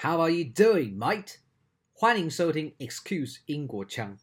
[0.00, 1.37] How are you doing, mate？
[1.93, 4.17] 欢迎收听 Excuse 英国腔。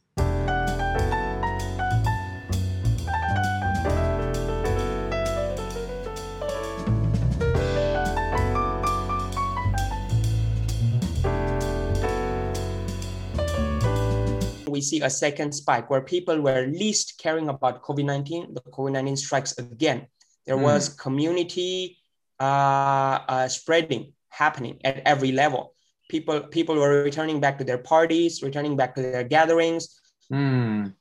[14.69, 18.55] we see a second spike where people were least caring about COVID 19.
[18.55, 20.07] The COVID 19 strikes again.
[20.47, 20.63] There Mm.
[20.63, 21.99] was community
[22.39, 24.13] uh, uh, spreading
[24.43, 25.63] happening at every level.
[26.09, 30.01] People, people were returning back to their parties, returning back to their gatherings.
[30.33, 30.95] Mm.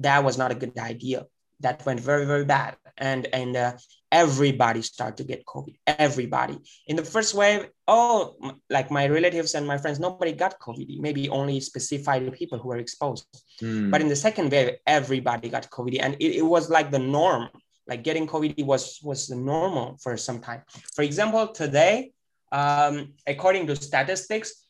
[0.00, 1.26] That was not a good idea.
[1.60, 2.76] That went very, very bad.
[2.96, 3.72] And, and uh,
[4.14, 5.74] everybody started to get COVID.
[5.86, 6.56] Everybody.
[6.86, 11.00] In the first wave, oh, m- like my relatives and my friends, nobody got COVID.
[11.00, 13.26] Maybe only specified people who were exposed.
[13.60, 13.90] Mm.
[13.90, 17.48] But in the second wave, everybody got COVID, and it, it was like the norm.
[17.86, 20.62] Like getting COVID was was the normal for some time.
[20.94, 22.13] For example, today,
[22.54, 24.64] um, according to statistics,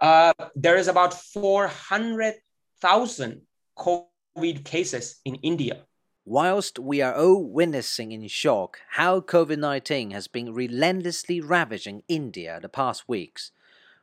[0.00, 2.34] uh, there is about four hundred
[2.80, 3.42] thousand
[3.76, 5.82] COVID cases in India.
[6.24, 12.60] Whilst we are all witnessing in shock how COVID 19 has been relentlessly ravaging India
[12.62, 13.50] the past weeks,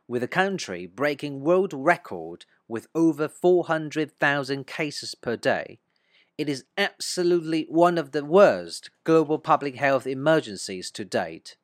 [0.05, 5.79] with the country breaking world record with over 400,000 cases per day,
[6.37, 11.55] it is absolutely one of the worst global public health emergencies to date.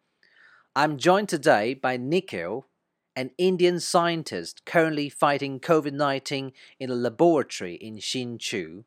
[0.77, 2.67] I'm joined today by Nikhil,
[3.15, 6.51] an Indian scientist currently fighting COVID 19
[6.81, 8.83] in a laboratory in Hsinchu.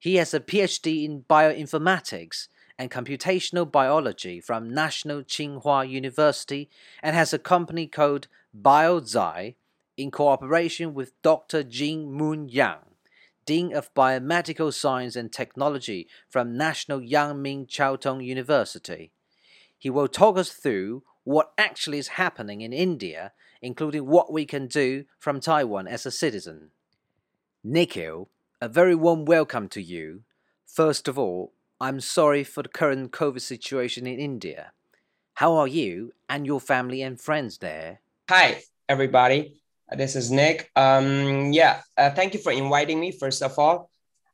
[0.00, 6.68] He has a PhD in bioinformatics and computational biology from National Tsinghua University
[7.00, 8.26] and has a company called
[8.60, 9.54] BioZai
[9.96, 11.62] in cooperation with Dr.
[11.62, 12.80] Jinn-Moon Yang,
[13.46, 19.12] Dean of Biomedical Science and Technology from National Yang Ming Chiao Tung University.
[19.78, 24.66] He will talk us through what actually is happening in India, including what we can
[24.66, 26.70] do from Taiwan as a citizen.
[27.62, 28.28] Nikhil,
[28.60, 30.22] a very warm welcome to you.
[30.66, 34.72] First of all, I'm sorry for the current COVID situation in India.
[35.34, 38.00] How are you and your family and friends there?
[38.28, 39.62] Hi, everybody.
[39.90, 40.70] This is Nick.
[40.74, 43.12] Um, yeah, uh, thank you for inviting me.
[43.12, 43.90] First of all,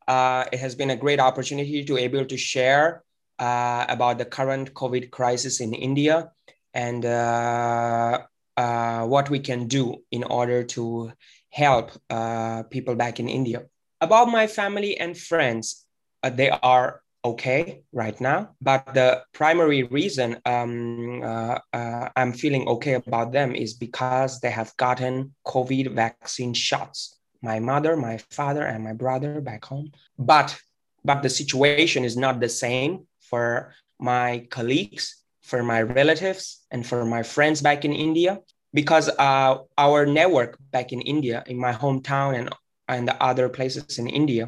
[0.07, 3.03] uh, it has been a great opportunity to able to share
[3.39, 6.31] uh, about the current COVID crisis in India
[6.79, 8.23] and uh,
[8.57, 11.11] uh, what we can do in order to
[11.51, 13.67] help uh, people back in India.
[14.01, 15.85] About my family and friends,
[16.23, 18.55] they are okay right now.
[18.63, 24.51] But the primary reason um, uh, uh, I'm feeling okay about them is because they
[24.51, 27.19] have gotten COVID vaccine shots.
[27.43, 29.91] My mother, my father, and my brother back home.
[30.17, 30.57] But
[31.05, 35.19] but the situation is not the same for my colleagues,
[35.51, 36.43] for my relatives,
[36.73, 38.33] and for my friends back in India
[38.81, 39.53] because uh,
[39.87, 42.47] our network back in India, in my hometown and
[42.95, 44.45] and other places in India,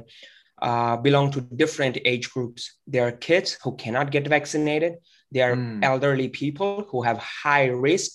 [0.68, 2.62] uh, belong to different age groups.
[2.92, 4.92] There are kids who cannot get vaccinated.
[5.34, 5.84] There are Mm.
[5.90, 8.12] elderly people who have high risk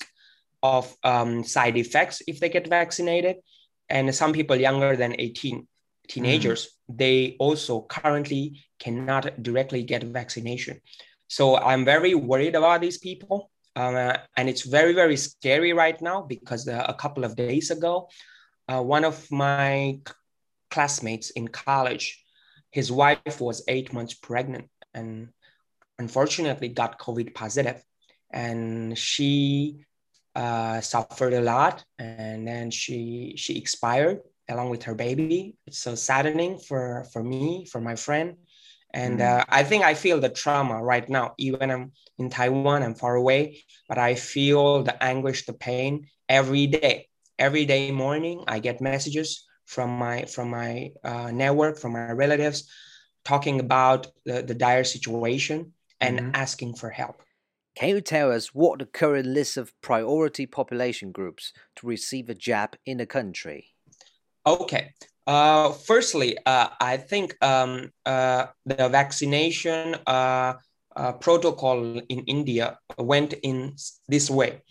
[0.61, 3.35] of um, side effects if they get vaccinated,
[3.95, 5.67] and some people younger than 18,
[6.13, 6.61] teenagers,
[7.01, 8.43] they also currently
[8.83, 10.75] cannot directly get vaccination.
[11.27, 13.49] So I'm very worried about these people.
[13.75, 18.07] Uh, and it's very, very scary right now because uh, a couple of days ago,
[18.69, 19.99] uh, one of my
[20.71, 22.23] classmates in college,
[22.71, 25.29] his wife was eight months pregnant and
[25.99, 27.83] unfortunately got COVID positive.
[28.31, 29.85] And she
[30.35, 34.19] uh, suffered a lot and then she, she expired
[34.49, 35.55] along with her baby.
[35.67, 38.35] It's so saddening for, for me, for my friend.
[38.95, 39.39] And Mm.
[39.41, 43.15] uh, I think I feel the trauma right now, even I'm in Taiwan, I'm far
[43.15, 47.09] away, but I feel the anguish, the pain every day.
[47.37, 52.59] Every day morning, I get messages from my from my uh, network, from my relatives,
[53.25, 56.31] talking about the, the dire situation and Mhm.
[56.33, 57.17] asking for help.
[57.75, 62.35] Can you tell us what the current list of priority population groups to receive a
[62.35, 63.75] jab in the country?
[64.45, 64.93] Okay.
[65.27, 70.53] Uh, firstly, uh, I think um, uh, the vaccination uh,
[70.95, 73.75] uh, protocol in India went in
[74.07, 74.61] this way.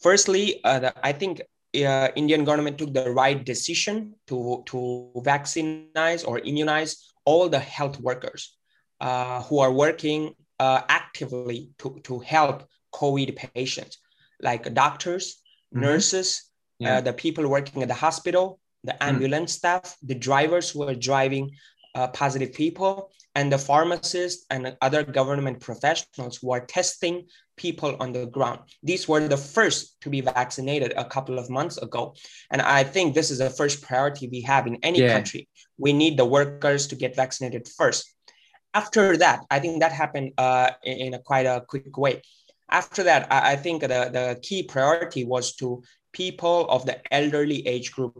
[0.00, 1.42] Firstly, uh, the, I think
[1.76, 8.00] uh, Indian government took the right decision to to vaccinize or immunize all the health
[8.00, 8.56] workers
[9.00, 12.64] uh, who are working uh, actively to, to help
[12.94, 13.98] COVID patients,
[14.40, 15.42] like doctors,
[15.74, 15.80] Mhm.
[15.82, 16.28] nurses,
[16.78, 16.98] Yeah.
[16.98, 18.58] uh, the people working at the hospital,
[18.88, 21.50] the ambulance staff, the drivers who are driving
[21.94, 27.26] uh, positive people, and the pharmacists and other government professionals who are testing
[27.56, 28.60] people on the ground.
[28.82, 32.14] These were the first to be vaccinated a couple of months ago.
[32.50, 35.12] And I think this is the first priority we have in any yeah.
[35.12, 35.48] country.
[35.76, 38.02] We need the workers to get vaccinated first.
[38.74, 42.22] After that, I think that happened uh, in, a quite a quick way.
[42.70, 45.82] After that, I, I think the, the key priority was to
[46.12, 48.14] people of the elderly age group,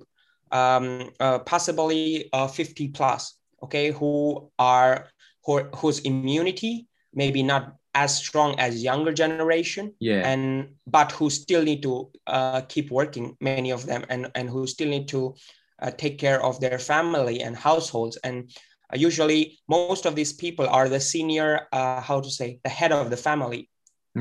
[0.52, 5.08] um, uh, possibly uh, 50 plus, okay, who are
[5.44, 10.28] who, whose immunity maybe not as strong as younger generation yeah.
[10.28, 14.66] and but who still need to uh, keep working many of them and and who
[14.66, 15.34] still need to
[15.80, 18.16] uh, take care of their family and households.
[18.18, 18.50] And
[18.92, 22.92] uh, usually most of these people are the senior uh, how to say the head
[22.92, 23.68] of the family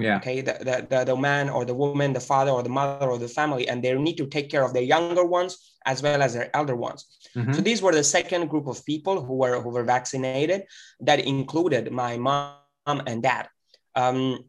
[0.01, 3.07] yeah okay the, the, the, the man or the woman the father or the mother
[3.07, 6.21] or the family and they need to take care of their younger ones as well
[6.21, 7.53] as their elder ones mm-hmm.
[7.53, 10.63] so these were the second group of people who were who were vaccinated
[10.99, 13.47] that included my mom and dad
[13.95, 14.39] um,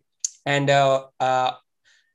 [0.45, 1.53] and uh, uh,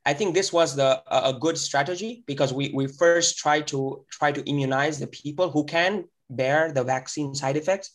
[0.06, 4.32] I think this was the a good strategy because we, we first try to try
[4.32, 7.90] to immunize the people who can bear the vaccine side effects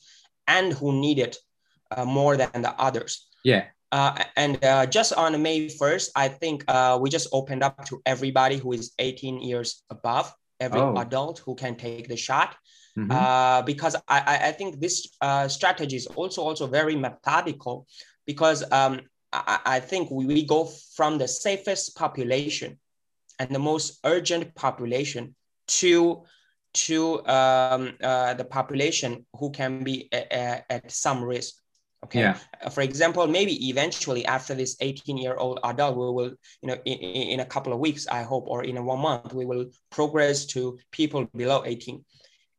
[0.47, 1.37] and who need it
[1.91, 3.27] uh, more than the others.
[3.43, 3.65] Yeah.
[3.91, 8.01] Uh, and uh, just on May 1st, I think uh, we just opened up to
[8.05, 10.95] everybody who is 18 years above, every oh.
[10.97, 12.55] adult who can take the shot.
[12.97, 13.11] Mm-hmm.
[13.11, 17.87] Uh, because I, I think this uh, strategy is also also very methodical
[18.25, 19.01] because um,
[19.31, 20.65] I, I think we, we go
[20.95, 22.79] from the safest population
[23.37, 25.35] and the most urgent population
[25.67, 26.23] to
[26.71, 31.55] to um, uh, the population who can be a, a, at some risk.
[32.05, 32.21] Okay.
[32.21, 32.37] Yeah.
[32.63, 36.77] Uh, for example, maybe eventually after this 18 year old adult, we will, you know,
[36.85, 39.65] in, in a couple of weeks, I hope, or in a one month, we will
[39.89, 42.03] progress to people below 18.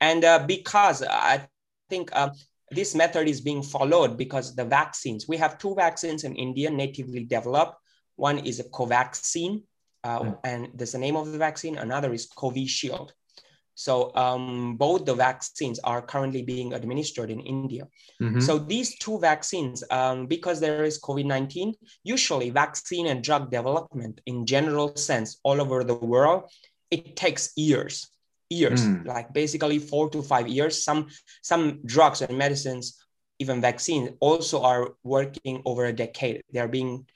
[0.00, 1.46] And uh, because I
[1.88, 2.30] think uh,
[2.70, 7.24] this method is being followed because the vaccines, we have two vaccines in India natively
[7.24, 7.76] developed.
[8.16, 9.62] One is a Covaxin,
[10.04, 10.38] uh, mm.
[10.44, 11.78] and there's the name of the vaccine.
[11.78, 13.10] Another is Covishield.
[13.80, 17.88] So um, both the vaccines are currently being administered in India.
[18.20, 18.40] Mm-hmm.
[18.40, 21.72] So these two vaccines, um, because there is COVID-19,
[22.04, 26.42] usually vaccine and drug development in general sense all over the world,
[26.90, 28.06] it takes years
[28.52, 29.06] years, mm.
[29.06, 30.84] like basically four to five years.
[30.84, 31.06] Some
[31.40, 32.98] some drugs and medicines,
[33.38, 36.42] even vaccines, also are working over a decade.
[36.52, 37.06] They are being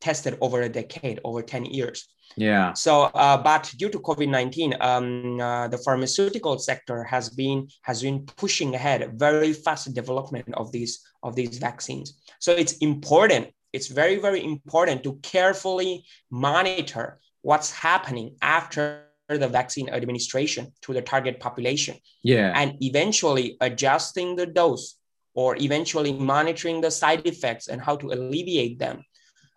[0.00, 2.06] tested over a decade, over 10 years.
[2.36, 2.72] Yeah.
[2.72, 8.02] So, uh, but due to COVID nineteen, um, uh, the pharmaceutical sector has been has
[8.02, 12.18] been pushing ahead very fast development of these of these vaccines.
[12.40, 13.48] So it's important.
[13.72, 21.02] It's very very important to carefully monitor what's happening after the vaccine administration to the
[21.02, 21.96] target population.
[22.22, 22.52] Yeah.
[22.54, 24.96] And eventually adjusting the dose
[25.34, 29.02] or eventually monitoring the side effects and how to alleviate them,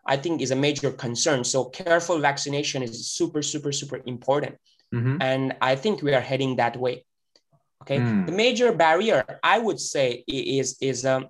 [0.07, 1.44] I think is a major concern.
[1.44, 4.56] So careful vaccination is super, super, super important.
[4.94, 5.18] Mm-hmm.
[5.21, 7.06] And I think we are heading that way.
[7.83, 8.00] Okay.
[8.00, 8.25] Mm.
[8.25, 11.27] The major barrier I would say is, is, um,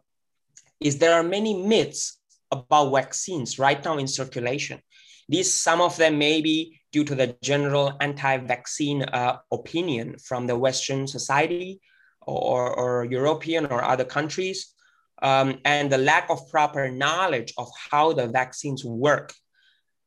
[0.79, 2.19] is there are many myths
[2.51, 4.79] about vaccines right now in circulation.
[5.27, 10.57] These, some of them may be due to the general anti-vaccine uh, opinion from the
[10.57, 11.81] Western society
[12.21, 14.73] or, or European or other countries,
[15.21, 19.33] um, and the lack of proper knowledge of how the vaccines work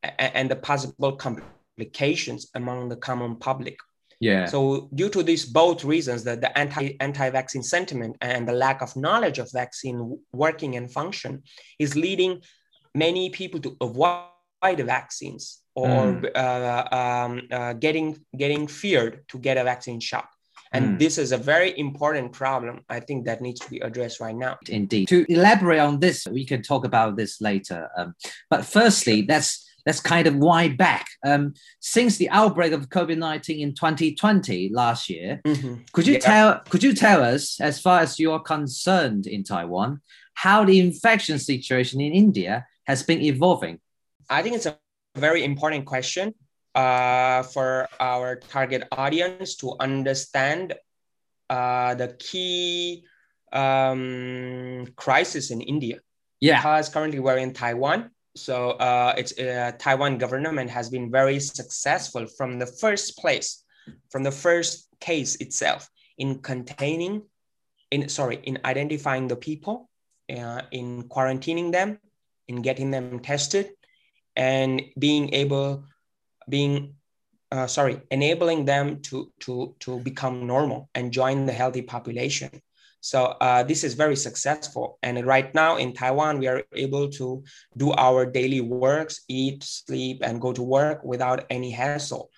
[0.03, 3.77] and, and the possible complications among the common public.
[4.19, 4.45] Yeah.
[4.45, 8.95] So due to these both reasons, the, the anti anti-vaccine sentiment and the lack of
[8.95, 11.41] knowledge of vaccine working and function
[11.79, 12.41] is leading
[12.93, 16.29] many people to avoid the vaccines or mm.
[16.35, 20.27] uh, um, uh, getting getting feared to get a vaccine shot
[20.73, 20.99] and mm.
[20.99, 24.57] this is a very important problem i think that needs to be addressed right now
[24.69, 28.13] indeed to elaborate on this we can talk about this later um,
[28.49, 33.73] but firstly that's that's kind of why back um, since the outbreak of covid-19 in
[33.73, 35.75] 2020 last year mm-hmm.
[35.91, 36.19] could you yeah.
[36.19, 40.01] tell could you tell us as far as you're concerned in taiwan
[40.33, 43.79] how the infection situation in india has been evolving
[44.29, 44.77] i think it's a
[45.15, 46.33] very important question
[46.75, 50.73] uh, for our target audience to understand
[51.49, 53.03] uh, the key
[53.51, 55.99] um, crisis in India.
[56.39, 56.61] Yeah.
[56.61, 58.11] Because currently we're in Taiwan.
[58.35, 63.63] So uh, it's uh, Taiwan government has been very successful from the first place,
[64.09, 67.23] from the first case itself in containing,
[67.91, 69.89] in sorry, in identifying the people,
[70.29, 71.99] uh, in quarantining them,
[72.47, 73.71] in getting them tested,
[74.37, 75.83] and being able
[76.49, 76.95] being
[77.51, 82.49] uh, sorry enabling them to to to become normal and join the healthy population
[83.01, 84.99] So uh, this is very successful.
[85.01, 87.43] And right now in Taiwan, we are able to
[87.75, 92.29] do our daily works, eat, sleep, and go to work without any hassle.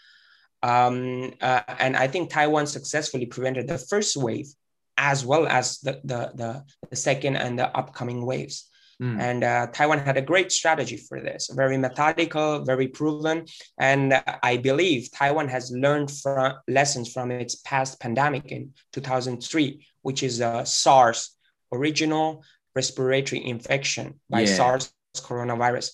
[0.63, 4.47] Um, uh, and I think Taiwan successfully prevented the first wave
[4.95, 8.69] as well as the, the, the, the second and the upcoming waves.
[9.03, 9.19] Mm.
[9.19, 13.45] And uh, Taiwan had a great strategy for this, very methodical, very proven.
[13.77, 20.23] And I believe Taiwan has learned from lessons from its past pandemic in 2003, which
[20.23, 21.35] is a SARS,
[21.73, 22.45] original
[22.75, 24.55] respiratory infection by yeah.
[24.55, 25.91] SARS coronavirus.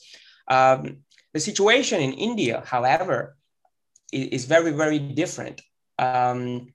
[0.48, 0.98] Um,
[1.34, 3.36] the situation in India, however,
[4.14, 5.64] is, is very, very different.
[5.98, 6.74] Um,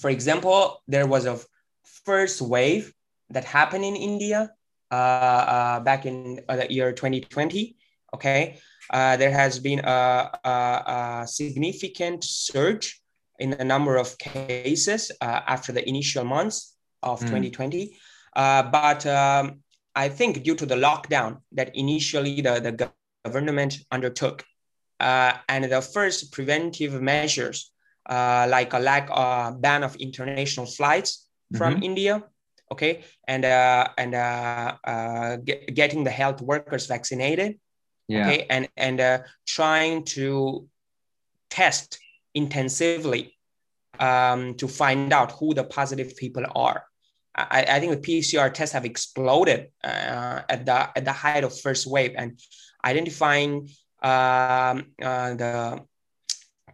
[0.00, 1.38] for example, there was a
[2.04, 2.92] first wave
[3.30, 4.50] that happened in India
[4.90, 7.76] back in uh, the year 2020.
[8.14, 8.58] Okay,
[8.92, 13.02] there has been a, a, a, significant surge
[13.38, 17.26] in the number of cases after the initial months of mm.
[17.26, 17.96] 2020.
[18.34, 19.60] but um,
[19.94, 22.92] I think due to the lockdown that initially the, the
[23.24, 24.44] government undertook,
[25.00, 27.72] uh, and the first preventive measures,
[28.08, 31.58] uh, like a lack uh, ban of international flights mm-hmm.
[31.58, 32.22] from India,
[32.72, 33.04] okay?
[33.26, 37.58] And uh, and uh, uh, get, getting the health workers vaccinated
[38.08, 38.26] yeah.
[38.26, 38.46] okay?
[38.48, 40.68] And and uh, trying to
[41.50, 41.98] test
[42.34, 43.36] intensively
[43.98, 46.84] um, to find out who the positive people are.
[47.34, 51.58] I, I think the PCR tests have exploded uh, at the at the height of
[51.58, 52.14] first wave.
[52.16, 52.40] And
[52.84, 53.68] identifying
[54.02, 55.84] um, uh, the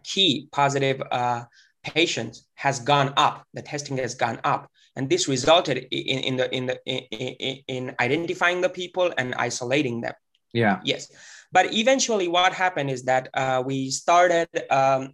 [0.03, 1.43] key positive uh,
[1.83, 3.45] patients has gone up.
[3.53, 7.95] The testing has gone up and this resulted in, in the in the in, in
[7.99, 10.13] identifying the people and isolating them.
[10.53, 10.79] Yeah.
[10.83, 11.11] Yes.
[11.51, 15.13] But eventually what happened is that uh, we started um,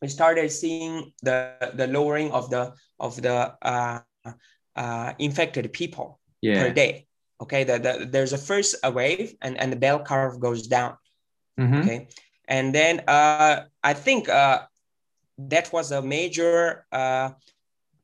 [0.00, 4.00] we started seeing the the lowering of the of the uh,
[4.76, 6.62] uh, infected people yeah.
[6.62, 7.06] per day.
[7.40, 7.64] Okay.
[7.64, 10.96] The, the, there's a first wave and, and the bell curve goes down.
[11.58, 11.80] Mm-hmm.
[11.80, 12.08] okay.
[12.46, 14.62] And then uh, i think uh,
[15.38, 16.84] that was a major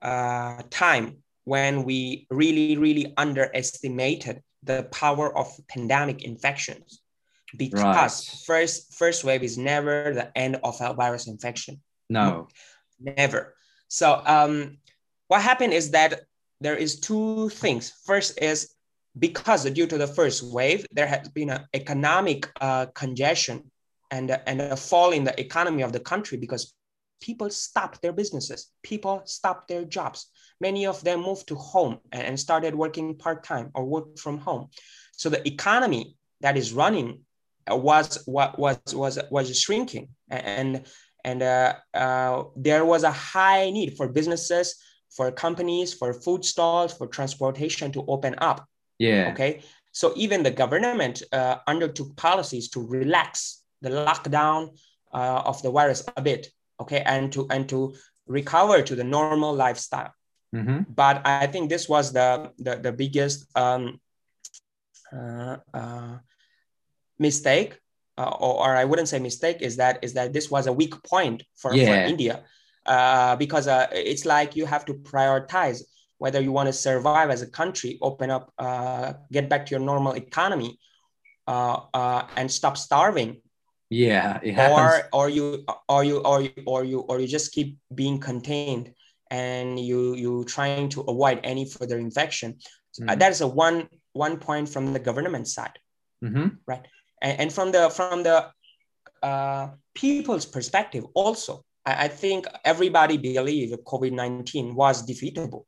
[0.03, 7.01] uh, time when we really, really underestimated the power of pandemic infections
[7.57, 8.45] because right.
[8.45, 11.81] first first wave is never the end of a virus infection.
[12.11, 12.49] No,
[12.99, 13.55] never.
[13.89, 14.79] So um,
[15.29, 16.23] what happened is that
[16.61, 17.93] there is two things.
[18.05, 18.75] First is
[19.19, 23.71] because due to the first wave, there has been an economic uh, congestion
[24.11, 26.75] and, and a fall in the economy of the country because
[27.21, 30.27] people stopped their businesses, people stopped their jobs.
[30.61, 34.69] Many of them moved to home and started working part time or work from home.
[35.13, 37.21] So the economy that is running
[37.71, 40.87] uh, was what was was was shrinking, and
[41.25, 44.77] and uh, uh, there was a high need for businesses,
[45.11, 48.67] for companies, for food stalls, for transportation to open up.
[48.99, 49.31] Yeah.
[49.33, 49.63] Okay.
[49.93, 54.79] So even the government uh, undertook policies to relax the lockdown
[55.13, 56.49] uh, of the virus a bit
[56.81, 57.95] okay and to and to
[58.27, 60.13] recover to the normal lifestyle
[60.55, 60.81] mm-hmm.
[60.89, 64.01] but i think this was the the, the biggest um,
[65.13, 66.19] uh, uh,
[67.19, 67.79] mistake
[68.19, 70.95] uh, or, or, i wouldn't say mistake is that is that this was a weak
[71.05, 71.87] point for, yeah.
[71.87, 72.43] for india
[72.87, 75.83] uh, because uh, it's like you have to prioritize
[76.19, 79.81] whether you want to survive as a country open up uh, get back to your
[79.81, 80.79] normal economy
[81.47, 83.41] and stop starving
[84.43, 88.19] yeah or or you or you or you or you or you just keep being
[88.19, 88.93] contained
[89.31, 92.57] and you you trying to avoid any further infection
[93.01, 93.11] mm.
[93.11, 95.79] uh, that is a one one point from the government side
[96.25, 96.49] mm-hmm.
[96.67, 96.87] right
[97.23, 98.51] and, and, from the from the
[99.23, 105.65] uh, people's perspective also I, I think everybody believed covid-19 was defeatable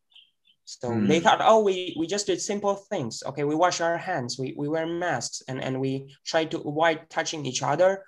[0.69, 1.09] so mm.
[1.09, 3.23] they thought, oh, we, we just did simple things.
[3.25, 7.09] Okay, we wash our hands, we, we wear masks, and, and we try to avoid
[7.09, 8.05] touching each other.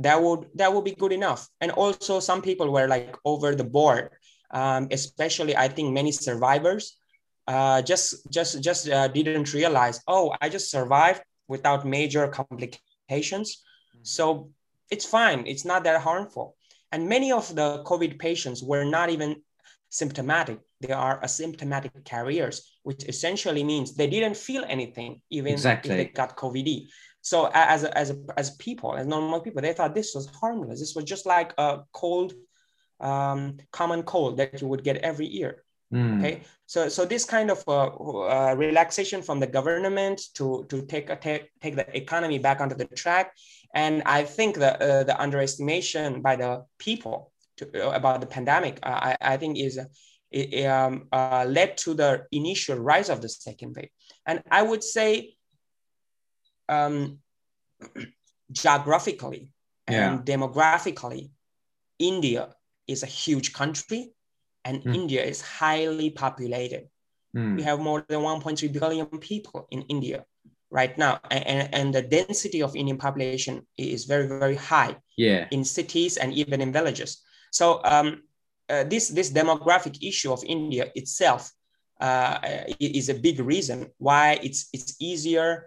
[0.00, 1.48] That would that would be good enough.
[1.62, 4.10] And also, some people were like over the board.
[4.50, 6.98] Um, especially, I think many survivors
[7.46, 10.00] uh, just just just uh, didn't realize.
[10.06, 13.64] Oh, I just survived without major complications.
[13.96, 14.04] Mm-hmm.
[14.04, 14.50] So
[14.90, 15.46] it's fine.
[15.46, 16.56] It's not that harmful.
[16.92, 19.42] And many of the COVID patients were not even
[19.90, 25.90] symptomatic they are asymptomatic carriers, which essentially means they didn't feel anything, even exactly.
[25.90, 26.86] if they got COVID.
[27.20, 30.80] So as as as people, as normal people, they thought this was harmless.
[30.80, 32.32] This was just like a cold,
[32.98, 35.64] um, common cold that you would get every year.
[35.92, 36.18] Mm.
[36.18, 41.10] Okay, so so this kind of uh, uh, relaxation from the government to to take
[41.10, 43.34] a take, take the economy back onto the track,
[43.74, 47.29] and I think the uh, the underestimation by the people
[47.60, 49.78] to, about the pandemic, I I think is
[50.30, 53.90] it um, uh, led to the initial rise of the second wave.
[54.26, 55.34] And I would say
[56.68, 57.18] um,
[58.52, 59.52] geographically
[59.88, 60.12] yeah.
[60.12, 61.30] and demographically,
[61.98, 62.54] India
[62.86, 64.12] is a huge country
[64.64, 64.94] and mm.
[64.94, 66.88] India is highly populated.
[67.36, 67.56] Mm.
[67.56, 70.24] We have more than 1.3 billion people in India
[70.70, 71.18] right now.
[71.30, 75.48] And, and the density of Indian population is very, very high yeah.
[75.50, 77.22] in cities and even in villages.
[77.50, 78.22] So um,
[78.68, 81.52] uh, this, this demographic issue of India itself
[82.00, 82.38] uh,
[82.78, 85.66] is a big reason why it's, it's easier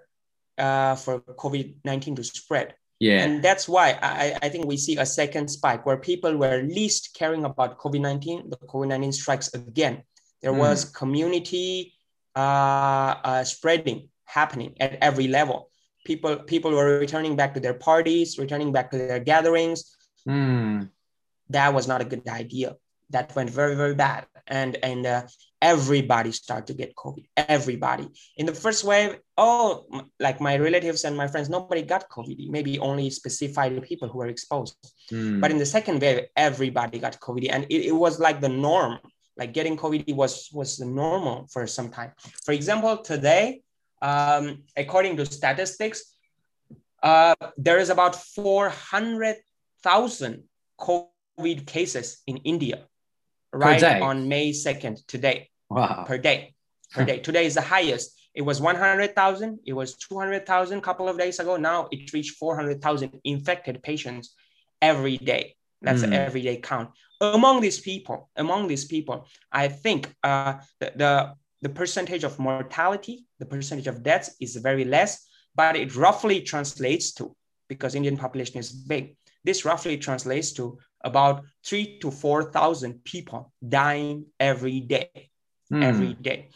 [0.57, 2.75] uh, for COVID-19 to spread.
[2.99, 3.23] Yeah.
[3.23, 7.13] And that's why I, I think we see a second spike where people were least
[7.13, 10.03] caring about COVID-19, the COVID-19 strikes again.
[10.41, 10.59] There mm.
[10.59, 11.93] was community
[12.35, 15.69] uh, uh, spreading happening at every level.
[16.05, 19.95] People, people were returning back to their parties, returning back to their gatherings.
[20.27, 20.89] Mm.
[21.53, 22.75] That was not a good idea.
[23.11, 24.25] That went very, very bad.
[24.47, 25.23] And, and uh,
[25.61, 27.25] everybody started to get COVID.
[27.37, 28.09] Everybody.
[28.37, 29.85] In the first wave, oh,
[30.19, 32.49] like my relatives and my friends, nobody got COVID.
[32.49, 34.75] Maybe only specified people who were exposed.
[35.11, 35.39] Mm.
[35.39, 37.47] But in the second wave, everybody got COVID.
[37.49, 38.99] And it, it was like the norm.
[39.37, 42.11] Like getting COVID was, was the normal for some time.
[42.45, 43.61] For example, today,
[44.01, 46.15] um, according to statistics,
[47.01, 50.43] uh, there is about 400,000
[50.79, 51.12] COVID
[51.65, 52.85] cases in India
[53.53, 56.05] right on May 2nd today wow.
[56.07, 56.53] per day.
[56.91, 57.19] Per day.
[57.19, 58.19] Today is the highest.
[58.35, 59.59] It was 100,000.
[59.65, 61.57] It was 200,000 a couple of days ago.
[61.57, 64.35] Now it reached 400,000 infected patients
[64.81, 65.55] every day.
[65.81, 66.05] That's mm.
[66.05, 66.89] an everyday count.
[67.21, 73.25] Among these people, among these people, I think uh, the, the, the percentage of mortality,
[73.39, 75.25] the percentage of deaths is very less,
[75.55, 77.35] but it roughly translates to,
[77.69, 84.25] because Indian population is big, this roughly translates to about three to 4,000 people dying
[84.39, 85.31] every day
[85.73, 85.83] mm.
[85.83, 86.49] every day.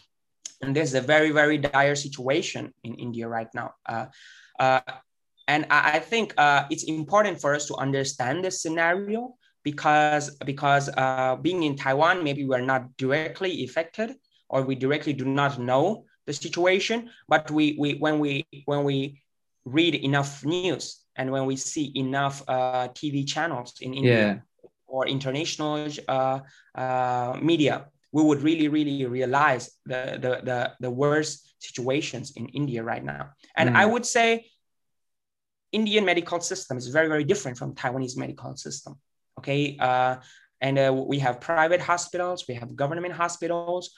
[0.61, 3.73] And there's a very, very dire situation in India right now.
[3.85, 4.05] Uh,
[4.59, 4.81] uh,
[5.47, 10.89] and I, I think uh, it's important for us to understand this scenario because, because
[10.97, 14.15] uh, being in Taiwan, maybe we're not directly affected
[14.49, 17.09] or we directly do not know the situation.
[17.27, 19.21] But we, we, when, we, when we
[19.65, 24.69] read enough news and when we see enough uh, TV channels in India yeah.
[24.85, 26.39] or international uh,
[27.41, 33.03] media, we would really, really realize the, the, the, the worst situations in India right
[33.03, 33.31] now.
[33.55, 33.75] And mm.
[33.75, 34.45] I would say
[35.71, 38.95] Indian medical system is very, very different from Taiwanese medical system.
[39.39, 39.77] Okay.
[39.79, 40.17] Uh,
[40.61, 43.91] and uh, we have private hospitals, we have government hospitals,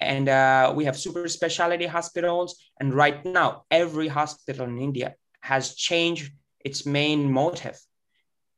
[0.00, 2.56] and uh, we have super specialty hospitals.
[2.80, 6.32] And right now, every hospital in India has changed
[6.64, 7.78] its main motive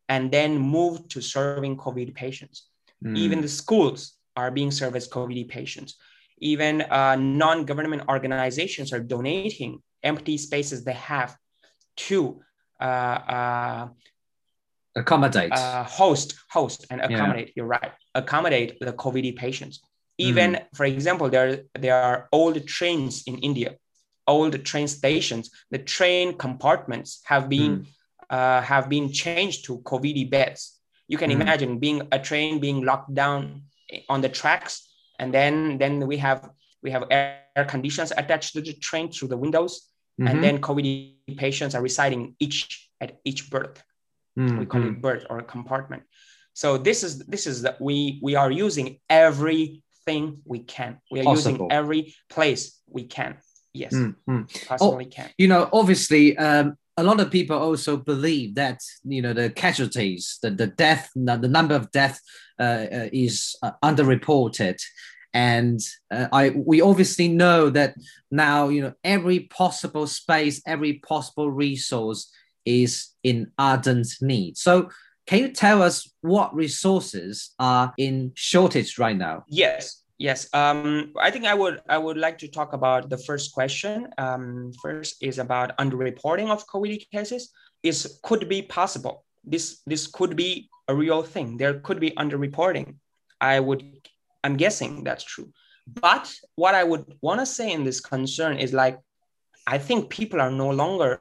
[0.08, 2.68] and then moved to serving COVID patients.
[3.04, 3.16] Mm.
[3.18, 5.96] Even the schools are being served as COVID patients.
[6.38, 11.36] Even uh, non-government organizations are donating empty spaces they have
[11.96, 12.40] to
[12.80, 13.88] uh, uh,
[14.94, 17.48] accommodate, uh, host, host, and accommodate.
[17.48, 17.52] Yeah.
[17.56, 17.92] You're right.
[18.14, 19.80] Accommodate the COVID patients.
[20.18, 20.64] Even, mm.
[20.74, 23.76] for example, there there are old trains in India,
[24.26, 25.50] old train stations.
[25.70, 27.86] The train compartments have been mm.
[28.28, 30.80] Uh, have been changed to COVID beds.
[31.06, 31.40] You can mm.
[31.40, 33.62] imagine being a train being locked down
[34.08, 34.86] on the tracks
[35.18, 36.48] and then then we have
[36.82, 39.88] we have air conditions attached to the train through the windows
[40.20, 40.28] mm-hmm.
[40.28, 43.82] and then covid patients are residing each at each berth
[44.38, 44.58] mm-hmm.
[44.58, 46.02] we call it berth or a compartment
[46.52, 51.24] so this is this is that we we are using everything we can we are
[51.24, 51.52] Possible.
[51.52, 53.36] using every place we can
[53.72, 54.42] yes mm-hmm.
[54.66, 59.20] possibly oh, can you know obviously um a lot of people also believe that you
[59.20, 62.20] know the casualties, the the death, the number of death
[62.58, 64.80] uh, uh, is uh, underreported,
[65.34, 65.80] and
[66.10, 67.94] uh, I we obviously know that
[68.30, 72.30] now you know every possible space, every possible resource
[72.64, 74.56] is in ardent need.
[74.56, 74.90] So.
[75.28, 79.42] Can you tell us what resources are in shortage right now?
[79.48, 83.52] Yes, Yes, um, I think I would I would like to talk about the first
[83.52, 84.08] question.
[84.16, 87.52] Um, first is about underreporting of COVID cases.
[87.82, 89.24] Is could be possible.
[89.44, 91.58] This this could be a real thing.
[91.58, 92.96] There could be underreporting.
[93.40, 94.08] I would
[94.42, 95.52] I'm guessing that's true.
[95.86, 98.98] But what I would want to say in this concern is like
[99.66, 101.20] I think people are no longer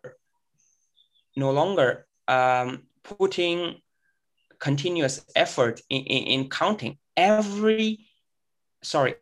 [1.36, 3.82] no longer um, putting
[4.60, 8.05] continuous effort in, in, in counting every
[8.86, 9.16] sorry,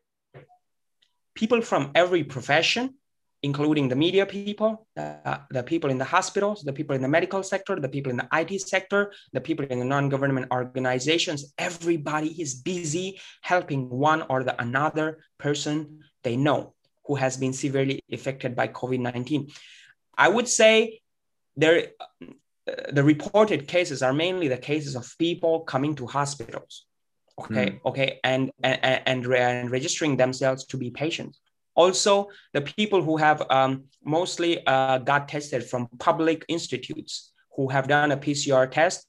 [1.35, 2.95] people from every profession
[3.43, 7.43] including the media people, uh, the people in the hospitals, the people in the medical
[7.43, 11.53] sector, the people in the IT sector, the people in the non-government organizations.
[11.57, 16.73] Everybody is busy helping one or the another person they know
[17.05, 19.51] who has been severely affected by COVID-19.
[20.17, 21.01] I would say
[21.57, 21.87] there,
[22.65, 26.85] the reported cases are mainly the cases of people coming to hospitals
[27.39, 27.79] okay mm.
[27.85, 31.39] okay and, and and and registering themselves to be patients
[31.75, 37.87] also the people who have um, mostly uh, got tested from public institutes who have
[37.87, 39.07] done a pcr test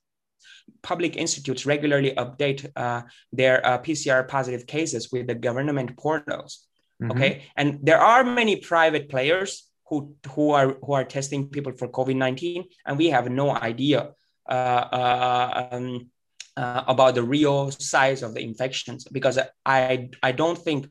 [0.83, 6.67] public institutes regularly update uh, their uh, pcr positive cases with the government portals
[7.03, 7.11] mm-hmm.
[7.11, 11.89] okay and there are many private players who who are who are testing people for
[11.89, 14.13] covid-19 and we have no idea
[14.49, 16.11] uh, uh, um,
[16.57, 20.89] uh, about the real size of the infections because I I don't think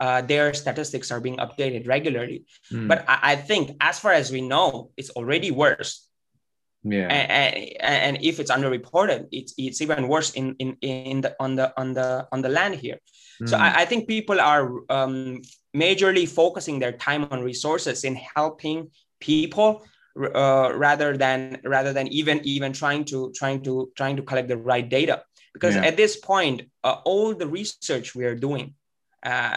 [0.00, 2.44] uh, their statistics are being updated regularly.
[2.72, 2.88] Mm.
[2.88, 6.06] But I, I, think as far as we know, it's already worse.
[6.84, 7.08] Yeah.
[7.08, 11.56] And, and, and, if it's underreported, it's it's even worse in in in the on
[11.56, 13.00] the on the on the land here.
[13.42, 13.48] Mm.
[13.48, 13.62] So hmm.
[13.62, 15.42] I, I, think people are um,
[15.76, 18.90] majorly focusing their time on resources in helping
[19.20, 19.82] people
[20.34, 24.56] uh, rather than rather than even even trying to trying to trying to collect the
[24.56, 25.22] right data.
[25.54, 25.86] Because yeah.
[25.86, 28.74] at this point uh, all the research we are doing
[29.24, 29.50] uh,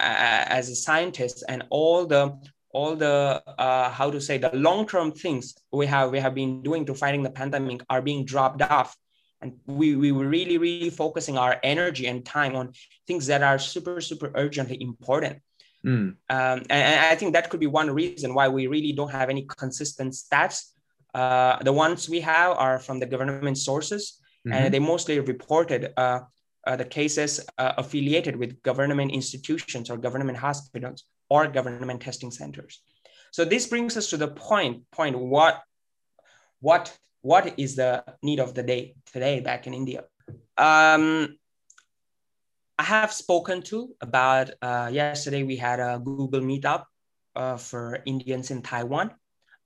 [0.48, 2.38] as a scientist and all the
[2.74, 6.62] all the uh, how to say the long term things we have we have been
[6.62, 8.96] doing to fighting the pandemic are being dropped off.
[9.44, 12.74] And we, we were really really focusing our energy and time on
[13.08, 15.42] things that are super super urgently important
[15.86, 16.16] Mm.
[16.30, 19.46] Um, and, I think that could be one reason why we really don't have any
[19.58, 20.72] consistent stats.
[21.14, 24.54] Uh, the ones we have are from the government sources, mm-hmm.
[24.54, 26.22] and they mostly reported uh,
[26.68, 32.82] uh, the cases uh, affiliated with government institutions or government hospitals or government testing centers.
[33.32, 35.62] So this brings us to the point point what
[36.60, 40.04] what what is the need of the day today back in India?
[40.58, 41.38] Um,
[42.82, 46.86] I have spoken to about uh, yesterday we had a Google meetup
[47.36, 49.12] uh, for Indians in Taiwan.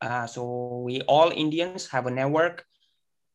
[0.02, 2.66] Uh, so we all Indians have a network.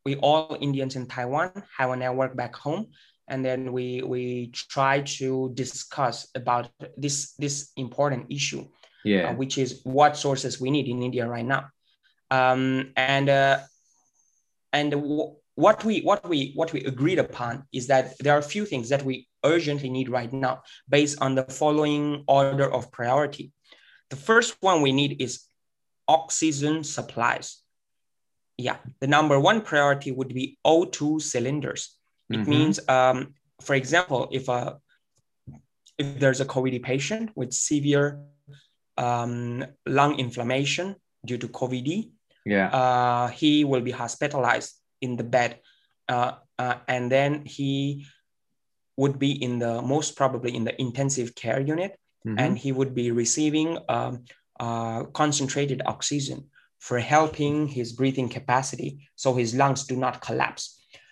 [0.05, 2.89] We all Indians in Taiwan have a network back home,
[3.27, 8.69] and then we we try to discuss about this this important issue,
[9.03, 11.73] yeah, uh, which is what sources we need in India right now,
[12.31, 13.61] um, and uh,
[14.75, 14.93] and
[15.55, 18.91] what we what we what we agreed upon is that there are a few things
[18.91, 23.53] that we urgently need right now based on the following order of priority.
[24.11, 25.47] The first one we need is
[26.09, 27.63] oxygen supplies.
[28.59, 31.97] Yeah, the number one priority would be O2 cylinders.
[32.29, 32.51] It mm-hmm.
[32.51, 34.79] means, um, for example, if a
[35.97, 38.21] if there's a COVID patient with severe
[38.97, 42.11] um, lung inflammation due to COVID,
[42.45, 45.61] yeah, uh, he will be hospitalized in the bed,
[46.09, 48.07] uh, uh, and then he
[49.01, 51.93] would be in the most probably in the intensive care unit,
[52.27, 52.39] mm-hmm.
[52.39, 54.25] and he would be receiving um,
[54.61, 56.41] uh, concentrated oxygen
[56.87, 58.91] for helping his breathing capacity
[59.23, 60.65] so his lungs do not collapse.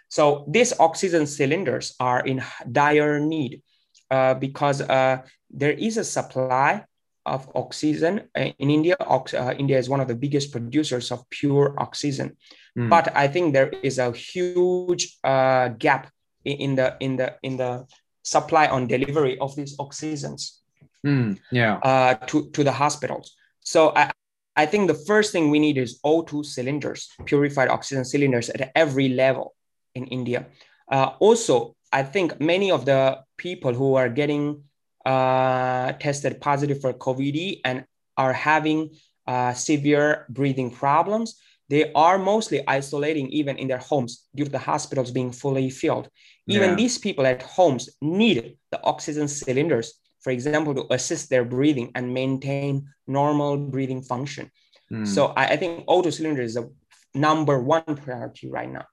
[0.08, 2.42] So these oxygen cylinders are in
[2.80, 3.62] dire need
[4.10, 5.16] uh, because uh,
[5.50, 6.84] there is a supply
[7.26, 8.96] of oxygen uh, in India.
[9.00, 12.36] Ox- uh, India is one of the biggest producers of pure oxygen,
[12.76, 12.88] mm.
[12.88, 16.10] but I think there is a huge uh, gap
[16.52, 17.86] in the in the in the
[18.22, 20.60] supply on delivery of these oxygens
[21.06, 21.78] mm, yeah.
[21.78, 23.36] uh, to to the hospitals.
[23.60, 24.10] So i
[24.56, 29.08] i think the first thing we need is o2 cylinders purified oxygen cylinders at every
[29.08, 29.54] level
[29.94, 30.46] in india.
[30.90, 34.64] Uh, also i think many of the people who are getting
[35.04, 37.84] uh, tested positive for covid and
[38.16, 38.90] are having
[39.26, 41.36] uh, severe breathing problems
[41.68, 46.08] they are mostly isolating even in their homes due to the hospitals being fully filled.
[46.48, 46.76] Even yeah.
[46.76, 52.12] these people at homes need the oxygen cylinders, for example, to assist their breathing and
[52.12, 54.50] maintain normal breathing function.
[54.90, 55.06] Mm.
[55.06, 56.68] So I, I, think O2 cylinder is a
[57.14, 58.86] number one priority right now.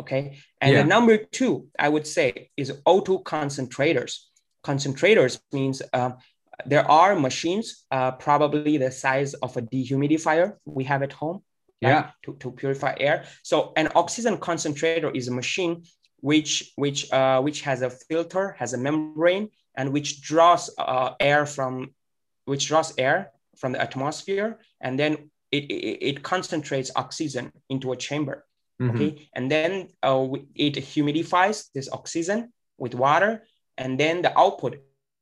[0.00, 0.38] Okay.
[0.60, 0.82] And yeah.
[0.82, 4.20] the number two, I would say, is O2 concentrators.
[4.64, 6.12] Concentrators means uh,
[6.64, 11.42] there are machines, uh, probably the size of a dehumidifier we have at home
[11.80, 15.82] yeah to, to purify air so an oxygen concentrator is a machine
[16.20, 21.46] which which uh, which has a filter has a membrane and which draws uh, air
[21.46, 21.94] from
[22.44, 27.96] which draws air from the atmosphere and then it, it, it concentrates oxygen into a
[27.96, 28.44] chamber
[28.80, 28.94] mm-hmm.
[28.94, 33.44] okay and then uh, it humidifies this oxygen with water
[33.76, 34.78] and then the output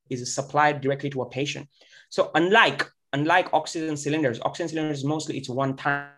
[0.09, 1.69] is supplied directly to a patient
[2.09, 6.11] so unlike unlike oxygen cylinders, oxygen cylinders mostly it's one time.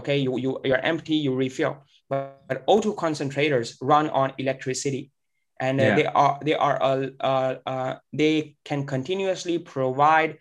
[0.00, 1.74] Okay, you, you you're empty, you refill.
[2.08, 5.10] But, but O2 concentrators run on electricity,
[5.60, 5.94] and uh, yeah.
[5.96, 10.38] they are they are uh, uh, uh, they can continuously provide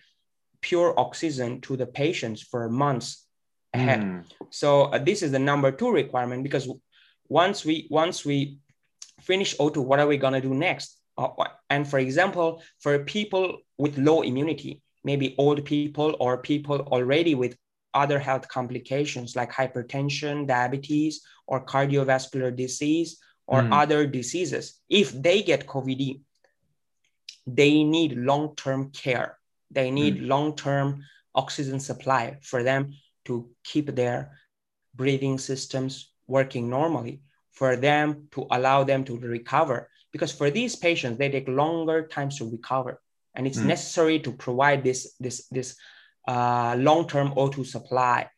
[0.61, 3.25] pure oxygen to the patients for months
[3.73, 4.01] ahead.
[4.01, 4.23] Mm.
[4.49, 6.69] So uh, this is the number two requirement because
[7.29, 8.57] once we once we
[9.21, 10.99] finish O2, what are we gonna do next?
[11.17, 11.29] Uh,
[11.69, 17.57] and for example, for people with low immunity, maybe old people or people already with
[17.97, 21.13] other health complications like hypertension, diabetes,
[21.47, 23.73] or cardiovascular disease, or mm.
[23.81, 26.19] other diseases, if they get COVID,
[27.47, 29.37] they need long term care.
[29.71, 30.27] They need mm.
[30.27, 32.93] long term oxygen supply for them
[33.25, 34.37] to keep their
[34.95, 39.89] breathing systems working normally, for them to allow them to recover.
[40.11, 43.01] Because for these patients, they take longer times to recover.
[43.35, 43.65] And it's mm.
[43.65, 45.75] necessary to provide this, this, this
[46.27, 48.29] uh, long-term O2 supply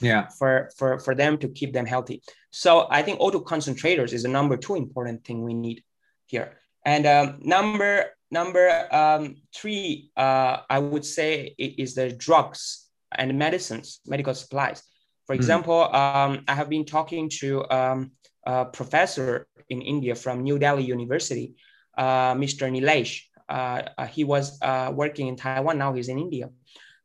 [0.00, 0.28] yeah.
[0.38, 2.22] for, for, for them to keep them healthy.
[2.50, 5.82] So I think O2 concentrators is the number two important thing we need
[6.26, 6.58] here.
[6.84, 14.00] And um, number number um, three, uh, I would say, is the drugs and medicines,
[14.06, 14.82] medical supplies.
[15.26, 15.40] For hmm.
[15.40, 15.94] example, mm.
[15.94, 18.12] um, I have been talking to um,
[18.46, 21.54] a professor in India from New Delhi University,
[21.98, 22.70] uh, Mr.
[22.70, 23.22] Nilesh.
[23.48, 26.50] Uh, uh, he was uh, working in Taiwan, now he's in India.